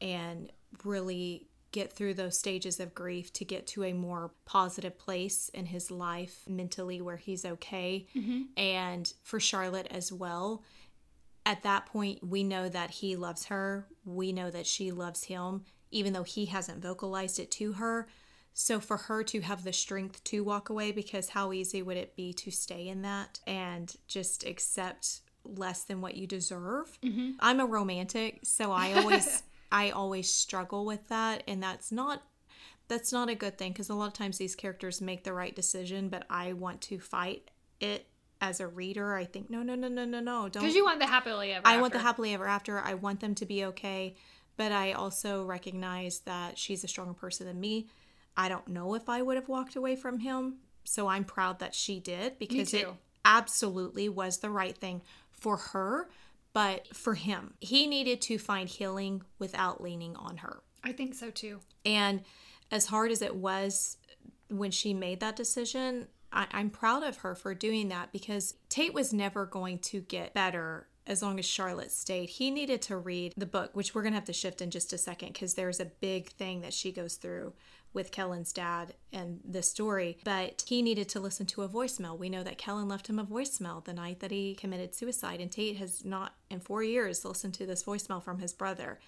[0.00, 0.50] and
[0.82, 5.66] really get through those stages of grief to get to a more positive place in
[5.66, 8.08] his life mentally where he's okay.
[8.16, 8.42] Mm-hmm.
[8.56, 10.64] And for Charlotte as well
[11.50, 13.88] at that point, we know that he loves her.
[14.04, 18.06] We know that she loves him, even though he hasn't vocalized it to her.
[18.52, 22.14] So, for her to have the strength to walk away, because how easy would it
[22.14, 26.96] be to stay in that and just accept less than what you deserve?
[27.02, 27.30] Mm-hmm.
[27.40, 29.42] I'm a romantic, so I always.
[29.72, 32.24] I always struggle with that and that's not
[32.88, 35.54] that's not a good thing because a lot of times these characters make the right
[35.54, 38.09] decision but I want to fight it
[38.40, 40.48] as a reader, I think no, no, no, no, no, no.
[40.48, 40.62] Don't.
[40.62, 41.58] Because you want the happily ever.
[41.58, 41.68] After.
[41.68, 41.80] I after.
[41.80, 42.78] want the happily ever after.
[42.80, 44.16] I want them to be okay,
[44.56, 47.88] but I also recognize that she's a stronger person than me.
[48.36, 51.74] I don't know if I would have walked away from him, so I'm proud that
[51.74, 52.88] she did because it
[53.24, 56.08] absolutely was the right thing for her,
[56.52, 60.62] but for him, he needed to find healing without leaning on her.
[60.82, 61.60] I think so too.
[61.84, 62.22] And
[62.70, 63.98] as hard as it was
[64.48, 68.94] when she made that decision, I, I'm proud of her for doing that because Tate
[68.94, 72.28] was never going to get better as long as Charlotte stayed.
[72.28, 74.92] He needed to read the book, which we're going to have to shift in just
[74.92, 77.52] a second because there's a big thing that she goes through
[77.92, 80.18] with Kellen's dad and the story.
[80.22, 82.16] But he needed to listen to a voicemail.
[82.16, 85.50] We know that Kellen left him a voicemail the night that he committed suicide, and
[85.50, 89.00] Tate has not, in four years, listened to this voicemail from his brother.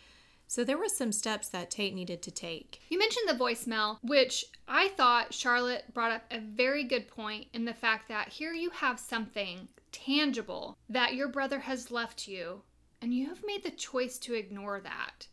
[0.52, 2.82] So there were some steps that Tate needed to take.
[2.90, 7.64] You mentioned the voicemail, which I thought Charlotte brought up a very good point in
[7.64, 12.60] the fact that here you have something tangible that your brother has left you,
[13.00, 15.26] and you have made the choice to ignore that.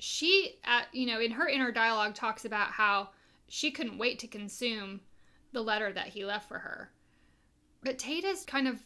[0.00, 3.10] She, uh, you know, in her inner dialogue, talks about how
[3.46, 5.02] she couldn't wait to consume
[5.52, 6.90] the letter that he left for her.
[7.84, 8.80] But Tate has kind of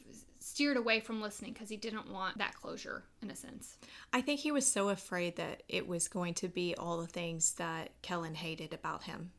[0.57, 3.77] steered away from listening because he didn't want that closure, in a sense.
[4.11, 7.53] I think he was so afraid that it was going to be all the things
[7.57, 9.33] that Kellen hated about him.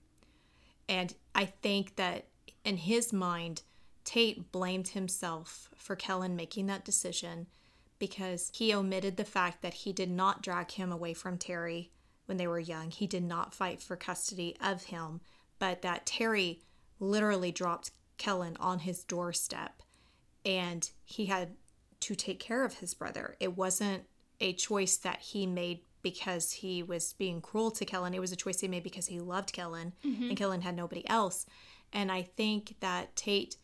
[0.88, 2.28] And I think that
[2.64, 3.64] in his mind,
[4.06, 7.48] Tate blamed himself for Kellen making that decision
[7.98, 11.90] because he omitted the fact that he did not drag him away from Terry
[12.28, 12.92] when they were young.
[12.92, 15.22] He did not fight for custody of him,
[15.58, 16.62] but that Terry
[17.00, 17.90] literally dropped
[18.20, 19.82] Kellen on his doorstep
[20.48, 21.50] and he had
[22.00, 23.36] to take care of his brother.
[23.40, 24.04] It wasn't
[24.40, 28.14] a choice that he made because he was being cruel to Kellen.
[28.14, 30.30] It was a choice he made because he loved Kellen mm-hmm.
[30.30, 31.46] and Kellen had nobody else.
[31.92, 33.58] And I think that Tate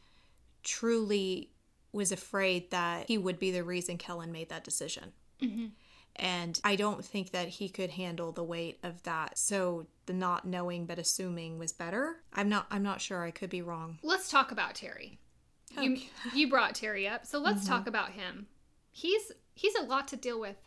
[0.64, 1.52] truly
[1.94, 5.14] was afraid that he would be the reason Kellen made that decision.
[5.42, 5.68] Mm-hmm.
[6.18, 9.38] And I don't think that he could handle the weight of that.
[9.38, 12.18] So the not knowing but assuming was better.
[12.34, 13.24] I'm not I'm not sure.
[13.24, 14.00] I could be wrong.
[14.04, 15.20] Let's talk about Terry.
[15.78, 15.88] Okay.
[15.88, 16.02] You
[16.34, 17.74] you brought Terry up, so let's mm-hmm.
[17.74, 18.48] talk about him.
[18.92, 20.58] He's he's a lot to deal with.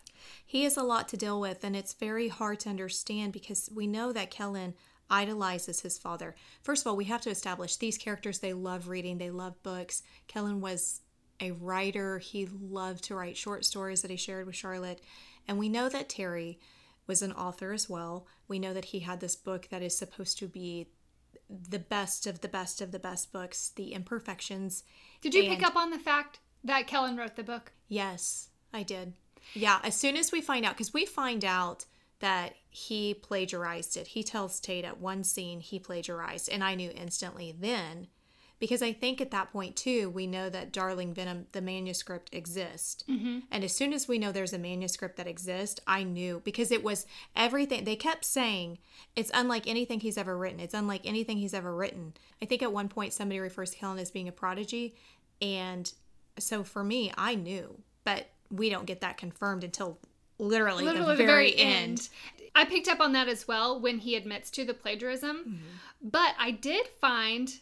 [0.45, 3.87] He has a lot to deal with, and it's very hard to understand because we
[3.87, 4.75] know that Kellen
[5.09, 6.35] idolizes his father.
[6.63, 10.03] First of all, we have to establish these characters they love reading, they love books.
[10.27, 11.03] Kellen was
[11.41, 12.19] a writer.
[12.19, 15.01] He loved to write short stories that he shared with Charlotte.
[15.47, 16.59] And we know that Terry
[17.07, 18.27] was an author as well.
[18.49, 20.89] We know that he had this book that is supposed to be
[21.49, 24.85] the best of the best of the best books, The Imperfections.
[25.21, 27.73] Did you and pick up on the fact that Kellen wrote the book?
[27.89, 29.15] Yes, I did.
[29.55, 31.87] Yeah, as soon as we find out, because we find out
[32.21, 34.09] that he plagiarized it.
[34.09, 38.09] He tells Tate at one scene he plagiarized, and I knew instantly then
[38.59, 43.05] because I think at that point too, we know that Darling Venom, the manuscript exists.
[43.09, 43.41] Mm-hmm.
[43.51, 46.83] And as soon as we know there's a manuscript that exists, I knew because it
[46.83, 47.85] was everything.
[47.85, 48.79] They kept saying
[49.15, 50.61] it's unlike anything he's ever written.
[50.61, 52.15] It's unlike anything he's ever written.
[52.41, 54.95] I think at one point somebody refers to Kellen as being a prodigy.
[55.43, 55.93] And
[56.39, 59.99] so for me, I knew, but we don't get that confirmed until
[60.39, 61.83] literally, literally the, very, the very end.
[61.83, 62.09] end.
[62.55, 65.37] I picked up on that as well when he admits to the plagiarism.
[65.37, 65.67] Mm-hmm.
[66.03, 67.53] But I did find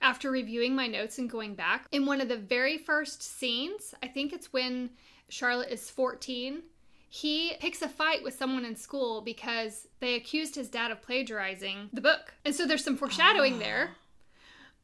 [0.00, 4.08] after reviewing my notes and going back, in one of the very first scenes, I
[4.08, 4.90] think it's when
[5.28, 6.62] Charlotte is 14,
[7.08, 11.90] he picks a fight with someone in school because they accused his dad of plagiarizing
[11.92, 12.34] the book.
[12.44, 13.58] And so there's some foreshadowing oh.
[13.58, 13.96] there, ah.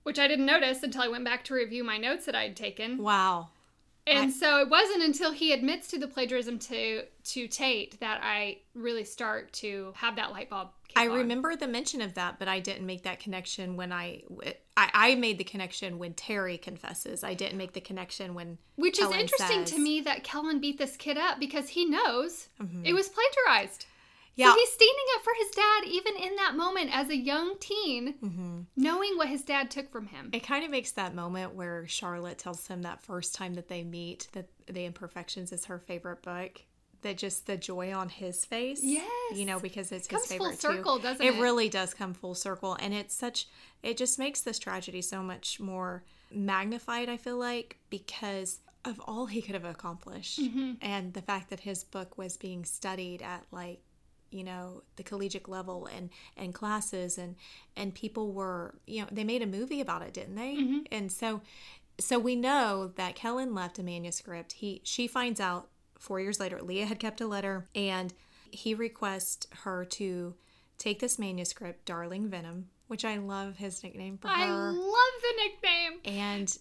[0.03, 2.99] which I didn't notice until I went back to review my notes that I'd taken.
[2.99, 3.49] Wow.
[4.07, 4.31] And I...
[4.31, 9.05] so it wasn't until he admits to the plagiarism to to Tate that I really
[9.05, 11.17] start to have that light bulb I on.
[11.17, 14.23] remember the mention of that, but I didn't make that connection when I,
[14.77, 17.25] I, I made the connection when Terry confesses.
[17.25, 20.79] I didn't make the connection when which is interesting says, to me that Kellen beat
[20.79, 22.85] this kid up because he knows mm-hmm.
[22.85, 23.87] it was plagiarized.
[24.35, 24.53] Yeah.
[24.53, 28.15] So he's standing up for his dad even in that moment as a young teen,
[28.15, 28.61] mm-hmm.
[28.77, 30.31] knowing what his dad took from him.
[30.33, 33.83] It kind of makes that moment where Charlotte tells him that first time that they
[33.83, 36.63] meet that The Imperfections is her favorite book
[37.03, 38.81] that just the joy on his face.
[38.83, 39.11] Yes.
[39.35, 41.03] You know, because it's it his favorite full circle, too.
[41.03, 41.35] doesn't it?
[41.35, 42.77] It really does come full circle.
[42.81, 43.49] And it's such
[43.83, 49.27] it just makes this tragedy so much more magnified, I feel like, because of all
[49.27, 50.41] he could have accomplished.
[50.41, 50.73] Mm-hmm.
[50.81, 53.81] And the fact that his book was being studied at like
[54.33, 57.37] you know the collegiate level and and classes and
[57.77, 60.79] and people were you know they made a movie about it didn't they mm-hmm.
[60.91, 61.41] and so
[62.01, 64.53] so we know that Kellen left a manuscript.
[64.53, 65.69] He she finds out
[65.99, 68.13] four years later, Leah had kept a letter and
[68.51, 70.35] he requests her to
[70.79, 74.35] take this manuscript, Darling Venom, which I love his nickname for her.
[74.35, 76.01] I love the nickname.
[76.05, 76.59] And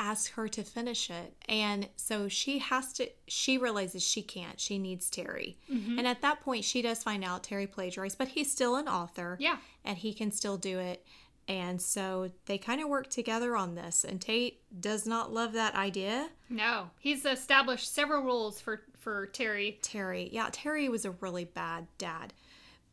[0.00, 1.34] ask her to finish it.
[1.48, 4.58] And so she has to, she realizes she can't.
[4.58, 5.58] She needs Terry.
[5.70, 5.98] Mm-hmm.
[5.98, 9.36] And at that point, she does find out Terry plagiarized, but he's still an author.
[9.38, 9.58] Yeah.
[9.84, 11.04] And he can still do it.
[11.46, 14.04] And so they kind of work together on this.
[14.04, 16.30] And Tate does not love that idea.
[16.48, 19.78] No, he's established several rules for for Terry.
[19.82, 22.34] Terry, yeah, Terry was a really bad dad.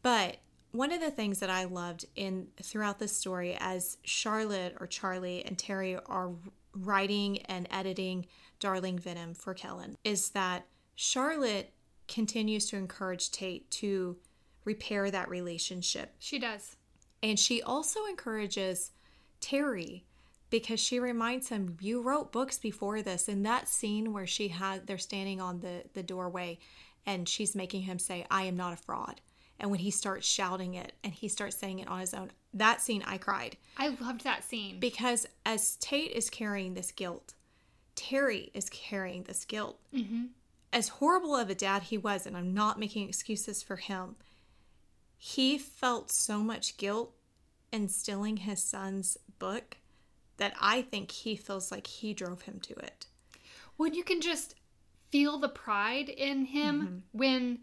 [0.01, 0.37] But
[0.71, 5.43] one of the things that I loved in throughout this story, as Charlotte or Charlie
[5.45, 6.31] and Terry are
[6.84, 8.25] writing and editing
[8.59, 10.65] Darling Venom for Kellen, is that
[10.95, 11.73] Charlotte
[12.07, 14.17] continues to encourage Tate to
[14.65, 16.13] repair that relationship.
[16.19, 16.75] She does.
[17.21, 18.91] And she also encourages
[19.39, 20.05] Terry
[20.49, 23.28] because she reminds him, You wrote books before this.
[23.28, 26.59] In that scene where she had, they're standing on the, the doorway
[27.05, 29.21] and she's making him say, I am not a fraud.
[29.59, 32.81] And when he starts shouting it and he starts saying it on his own, that
[32.81, 33.57] scene I cried.
[33.77, 34.79] I loved that scene.
[34.79, 37.33] Because as Tate is carrying this guilt,
[37.95, 39.79] Terry is carrying this guilt.
[39.93, 40.25] Mm-hmm.
[40.71, 44.15] As horrible of a dad he was, and I'm not making excuses for him,
[45.17, 47.13] he felt so much guilt
[47.71, 49.77] in stealing his son's book
[50.37, 53.07] that I think he feels like he drove him to it.
[53.75, 54.55] When you can just
[55.09, 56.97] feel the pride in him mm-hmm.
[57.17, 57.59] when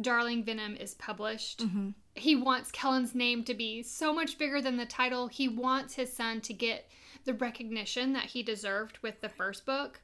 [0.00, 1.60] Darling Venom is published.
[1.60, 1.90] Mm-hmm.
[2.14, 5.28] He wants Kellen's name to be so much bigger than the title.
[5.28, 6.88] He wants his son to get
[7.24, 10.00] the recognition that he deserved with the first book.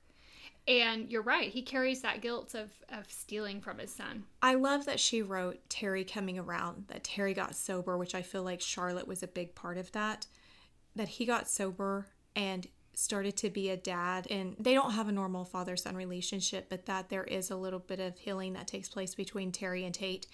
[0.69, 4.25] And you're right, he carries that guilt of, of stealing from his son.
[4.41, 8.45] I love that she wrote Terry coming around, that Terry got sober, which I feel
[8.45, 10.27] like Charlotte was a big part of that.
[10.95, 15.13] That he got sober and started to be a dad and they don't have a
[15.13, 18.89] normal father son relationship but that there is a little bit of healing that takes
[18.89, 20.27] place between Terry and Tate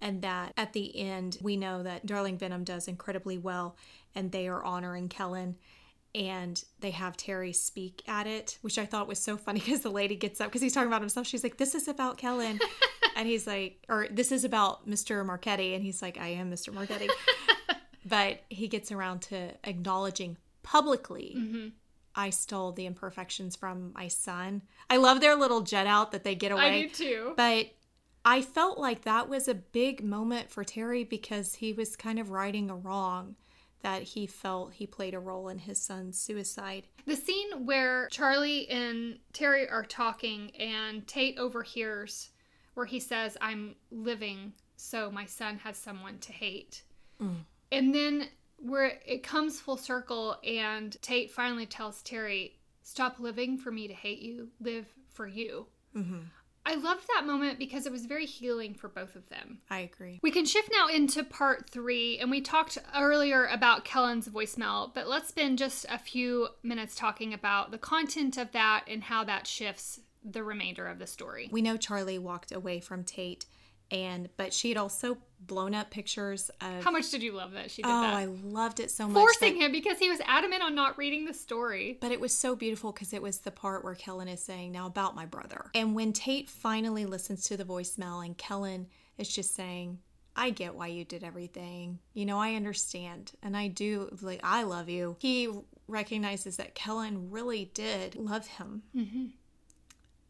[0.00, 3.76] and that at the end we know that Darling Venom does incredibly well
[4.14, 5.56] and they are honoring Kellen
[6.14, 9.90] and they have Terry speak at it, which I thought was so funny because the
[9.90, 11.26] lady gets up because he's talking about himself.
[11.26, 12.58] She's like, "This is about Kellen,"
[13.16, 15.24] and he's like, "Or this is about Mr.
[15.24, 16.72] Marchetti," and he's like, "I am Mr.
[16.72, 17.08] Marchetti,"
[18.06, 21.68] but he gets around to acknowledging publicly mm-hmm.
[22.14, 24.62] I stole the imperfections from my son.
[24.90, 26.62] I love their little jet out that they get away.
[26.62, 27.32] I do too.
[27.36, 27.70] But
[28.24, 32.30] I felt like that was a big moment for Terry because he was kind of
[32.30, 33.36] righting a wrong
[33.82, 36.86] that he felt he played a role in his son's suicide.
[37.04, 42.30] The scene where Charlie and Terry are talking and Tate overhears
[42.74, 46.82] where he says, I'm living so my son has someone to hate.
[47.20, 47.44] Mm.
[47.70, 48.28] And then
[48.62, 53.94] where it comes full circle and Tate finally tells Terry, Stop living for me to
[53.94, 55.66] hate you, live for you.
[55.96, 56.18] Mm-hmm.
[56.64, 59.58] I loved that moment because it was very healing for both of them.
[59.68, 60.20] I agree.
[60.22, 65.08] We can shift now into part three, and we talked earlier about Kellen's voicemail, but
[65.08, 69.46] let's spend just a few minutes talking about the content of that and how that
[69.46, 71.48] shifts the remainder of the story.
[71.50, 73.46] We know Charlie walked away from Tate
[73.92, 77.70] and but she had also blown up pictures of how much did you love that
[77.70, 78.14] she did oh, that?
[78.14, 79.20] I loved it so much.
[79.20, 81.98] Forcing him because he was adamant on not reading the story.
[82.00, 84.86] But it was so beautiful because it was the part where Kellen is saying, Now
[84.86, 85.70] about my brother.
[85.74, 88.86] And when Tate finally listens to the voicemail and Kellen
[89.18, 89.98] is just saying,
[90.34, 91.98] I get why you did everything.
[92.14, 93.32] You know, I understand.
[93.42, 95.16] And I do, like, I love you.
[95.18, 95.48] He
[95.88, 98.82] recognizes that Kellen really did love him.
[98.96, 99.26] Mm-hmm.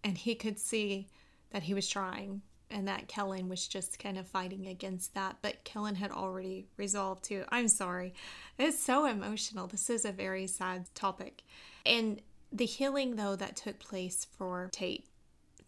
[0.04, 1.06] And he could see
[1.50, 2.42] that he was trying
[2.72, 5.36] and that Kellen was just kind of fighting against that.
[5.42, 8.14] But Kellen had already resolved to, I'm sorry.
[8.58, 9.66] It's so emotional.
[9.66, 11.42] This is a very sad topic.
[11.84, 12.20] And
[12.50, 15.06] the healing, though, that took place for Tate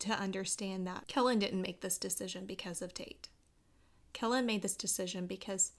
[0.00, 3.28] to understand that Kellen didn't make this decision because of Tate.
[4.12, 5.72] Kellen made this decision because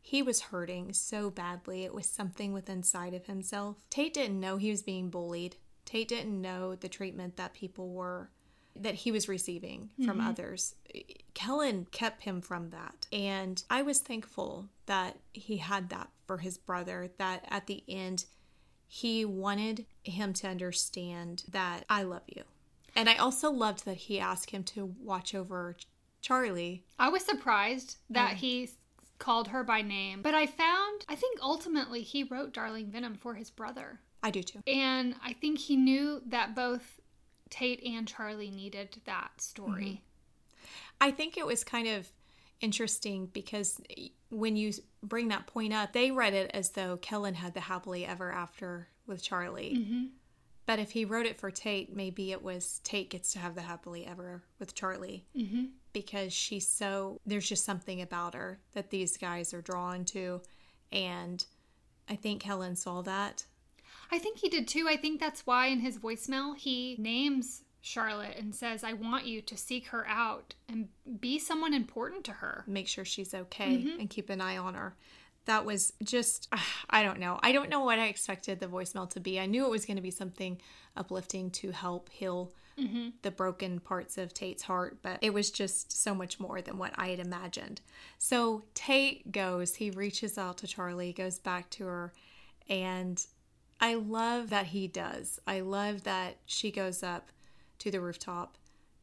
[0.00, 1.84] he was hurting so badly.
[1.84, 3.76] It was something within inside of himself.
[3.88, 5.56] Tate didn't know he was being bullied.
[5.84, 8.30] Tate didn't know the treatment that people were
[8.74, 10.28] that he was receiving from mm-hmm.
[10.28, 10.74] others.
[11.34, 13.06] Kellen kept him from that.
[13.12, 18.24] And I was thankful that he had that for his brother, that at the end,
[18.86, 22.42] he wanted him to understand that I love you.
[22.94, 25.76] And I also loved that he asked him to watch over
[26.20, 26.84] Charlie.
[26.98, 28.70] I was surprised that he
[29.18, 33.34] called her by name, but I found, I think ultimately he wrote Darling Venom for
[33.34, 34.00] his brother.
[34.22, 34.60] I do too.
[34.66, 37.00] And I think he knew that both
[37.52, 40.02] Tate and Charlie needed that story.
[40.56, 40.64] Mm-hmm.
[41.02, 42.08] I think it was kind of
[42.62, 43.78] interesting because
[44.30, 44.72] when you
[45.02, 48.88] bring that point up, they read it as though Kellen had the happily ever after
[49.06, 49.76] with Charlie.
[49.76, 50.04] Mm-hmm.
[50.64, 53.60] But if he wrote it for Tate, maybe it was Tate gets to have the
[53.60, 55.64] happily ever with Charlie mm-hmm.
[55.92, 60.40] because she's so, there's just something about her that these guys are drawn to.
[60.90, 61.44] And
[62.08, 63.44] I think Kellen saw that
[64.12, 64.86] I think he did too.
[64.88, 69.42] I think that's why in his voicemail he names Charlotte and says, I want you
[69.42, 70.88] to seek her out and
[71.20, 72.64] be someone important to her.
[72.66, 74.00] Make sure she's okay mm-hmm.
[74.00, 74.94] and keep an eye on her.
[75.46, 76.48] That was just,
[76.90, 77.40] I don't know.
[77.42, 79.40] I don't know what I expected the voicemail to be.
[79.40, 80.60] I knew it was going to be something
[80.96, 83.08] uplifting to help heal mm-hmm.
[83.22, 86.92] the broken parts of Tate's heart, but it was just so much more than what
[86.96, 87.80] I had imagined.
[88.18, 92.12] So Tate goes, he reaches out to Charlie, goes back to her,
[92.68, 93.24] and
[93.82, 95.40] I love that he does.
[95.44, 97.30] I love that she goes up
[97.80, 98.56] to the rooftop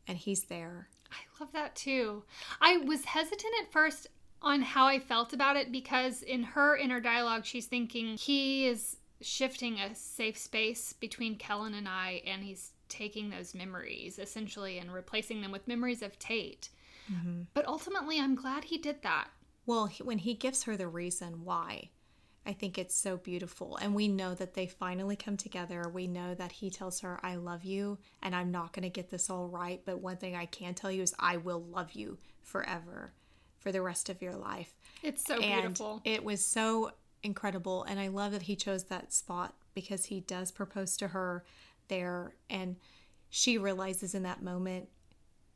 [0.07, 0.87] and he's there.
[1.11, 2.23] I love that too.
[2.61, 4.07] I was hesitant at first
[4.41, 8.95] on how I felt about it because in her inner dialogue, she's thinking he is
[9.21, 14.93] shifting a safe space between Kellen and I, and he's taking those memories essentially and
[14.93, 16.69] replacing them with memories of Tate.
[17.11, 17.41] Mm-hmm.
[17.53, 19.27] But ultimately, I'm glad he did that.
[19.65, 21.89] Well, when he gives her the reason why,
[22.45, 23.77] I think it's so beautiful.
[23.77, 25.87] And we know that they finally come together.
[25.87, 29.09] We know that he tells her, I love you, and I'm not going to get
[29.09, 29.81] this all right.
[29.85, 33.13] But one thing I can tell you is I will love you forever
[33.59, 34.73] for the rest of your life.
[35.03, 36.01] It's so and beautiful.
[36.05, 36.91] It was so
[37.23, 37.83] incredible.
[37.83, 41.43] And I love that he chose that spot because he does propose to her
[41.89, 42.35] there.
[42.49, 42.77] And
[43.29, 44.89] she realizes in that moment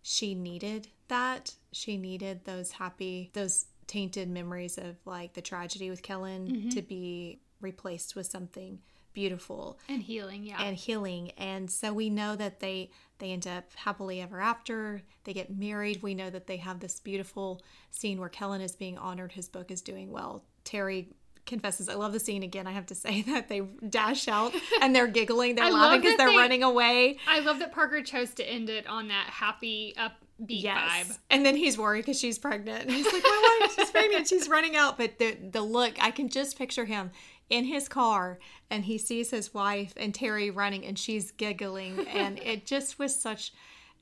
[0.02, 1.56] she needed that.
[1.72, 6.70] She needed those happy, those tainted memories of like the tragedy with Kellen mm-hmm.
[6.70, 8.80] to be replaced with something
[9.14, 10.62] beautiful and healing yeah.
[10.62, 11.32] and healing.
[11.32, 15.02] And so we know that they they end up happily ever after.
[15.24, 16.02] They get married.
[16.02, 17.62] We know that they have this beautiful
[17.92, 19.32] scene where kellen is being honored.
[19.32, 20.44] His book is doing well.
[20.64, 21.10] Terry
[21.46, 23.50] confesses i love the scene again i have to say that.
[23.50, 27.18] They dash out and they're giggling they're laughing because they're they, running away.
[27.28, 30.14] I love that parker chose to end it on that happy up
[30.44, 30.78] beat yes.
[30.78, 31.18] vibe.
[31.30, 32.90] And then he's worried because she's pregnant.
[32.90, 34.28] he's like, my wife, she's pregnant.
[34.28, 34.98] She's running out.
[34.98, 37.12] But the the look, I can just picture him
[37.50, 42.08] in his car and he sees his wife and Terry running and she's giggling.
[42.08, 43.54] and it just was such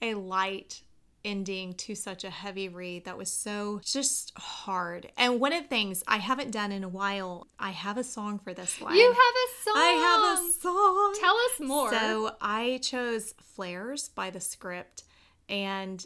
[0.02, 0.82] a light
[1.24, 5.12] ending to such a heavy read that was so just hard.
[5.18, 8.40] And one of the things I haven't done in a while, I have a song
[8.40, 8.96] for this one.
[8.96, 9.74] You have a song.
[9.76, 11.16] I have a song.
[11.20, 11.92] Tell us more.
[11.92, 15.04] So I chose Flares by the script
[15.50, 16.04] and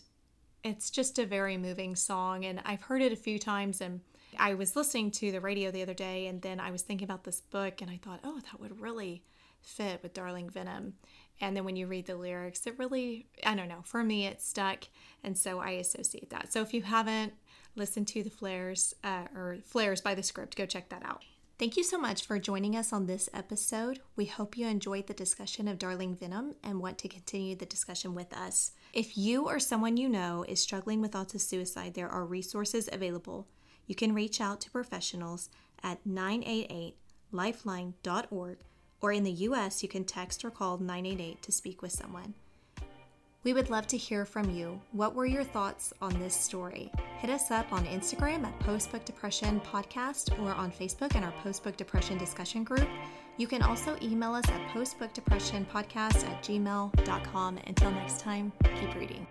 [0.66, 4.01] it's just a very moving song and I've heard it a few times and
[4.39, 7.24] I was listening to the radio the other day and then I was thinking about
[7.24, 9.24] this book and I thought, "Oh, that would really
[9.61, 10.95] fit with Darling Venom."
[11.39, 14.41] And then when you read the lyrics, it really I don't know, for me it
[14.41, 14.86] stuck
[15.24, 16.51] and so I associate that.
[16.51, 17.34] So if you haven't
[17.76, 21.24] listened to the Flares uh, or Flares by the script, go check that out.
[21.58, 24.01] Thank you so much for joining us on this episode.
[24.18, 28.14] We hope you enjoyed the discussion of Darling Venom and want to continue the discussion
[28.14, 28.72] with us.
[28.91, 32.89] If you or someone you know is struggling with thoughts of suicide, there are resources
[32.91, 33.47] available.
[33.88, 35.49] You can reach out to professionals
[35.82, 36.97] at 988
[37.32, 38.58] lifeline.org,
[39.01, 42.34] or in the US, you can text or call 988 to speak with someone.
[43.46, 44.82] We would love to hear from you.
[44.91, 46.91] What were your thoughts on this story?
[47.20, 51.78] Hit us up on Instagram at Postbook Depression Podcast or on Facebook in our Postbook
[51.78, 52.88] Depression discussion group.
[53.38, 57.60] You can also email us at postbookdepressionpodcast at gmail.com.
[57.68, 59.28] Until next time, keep reading.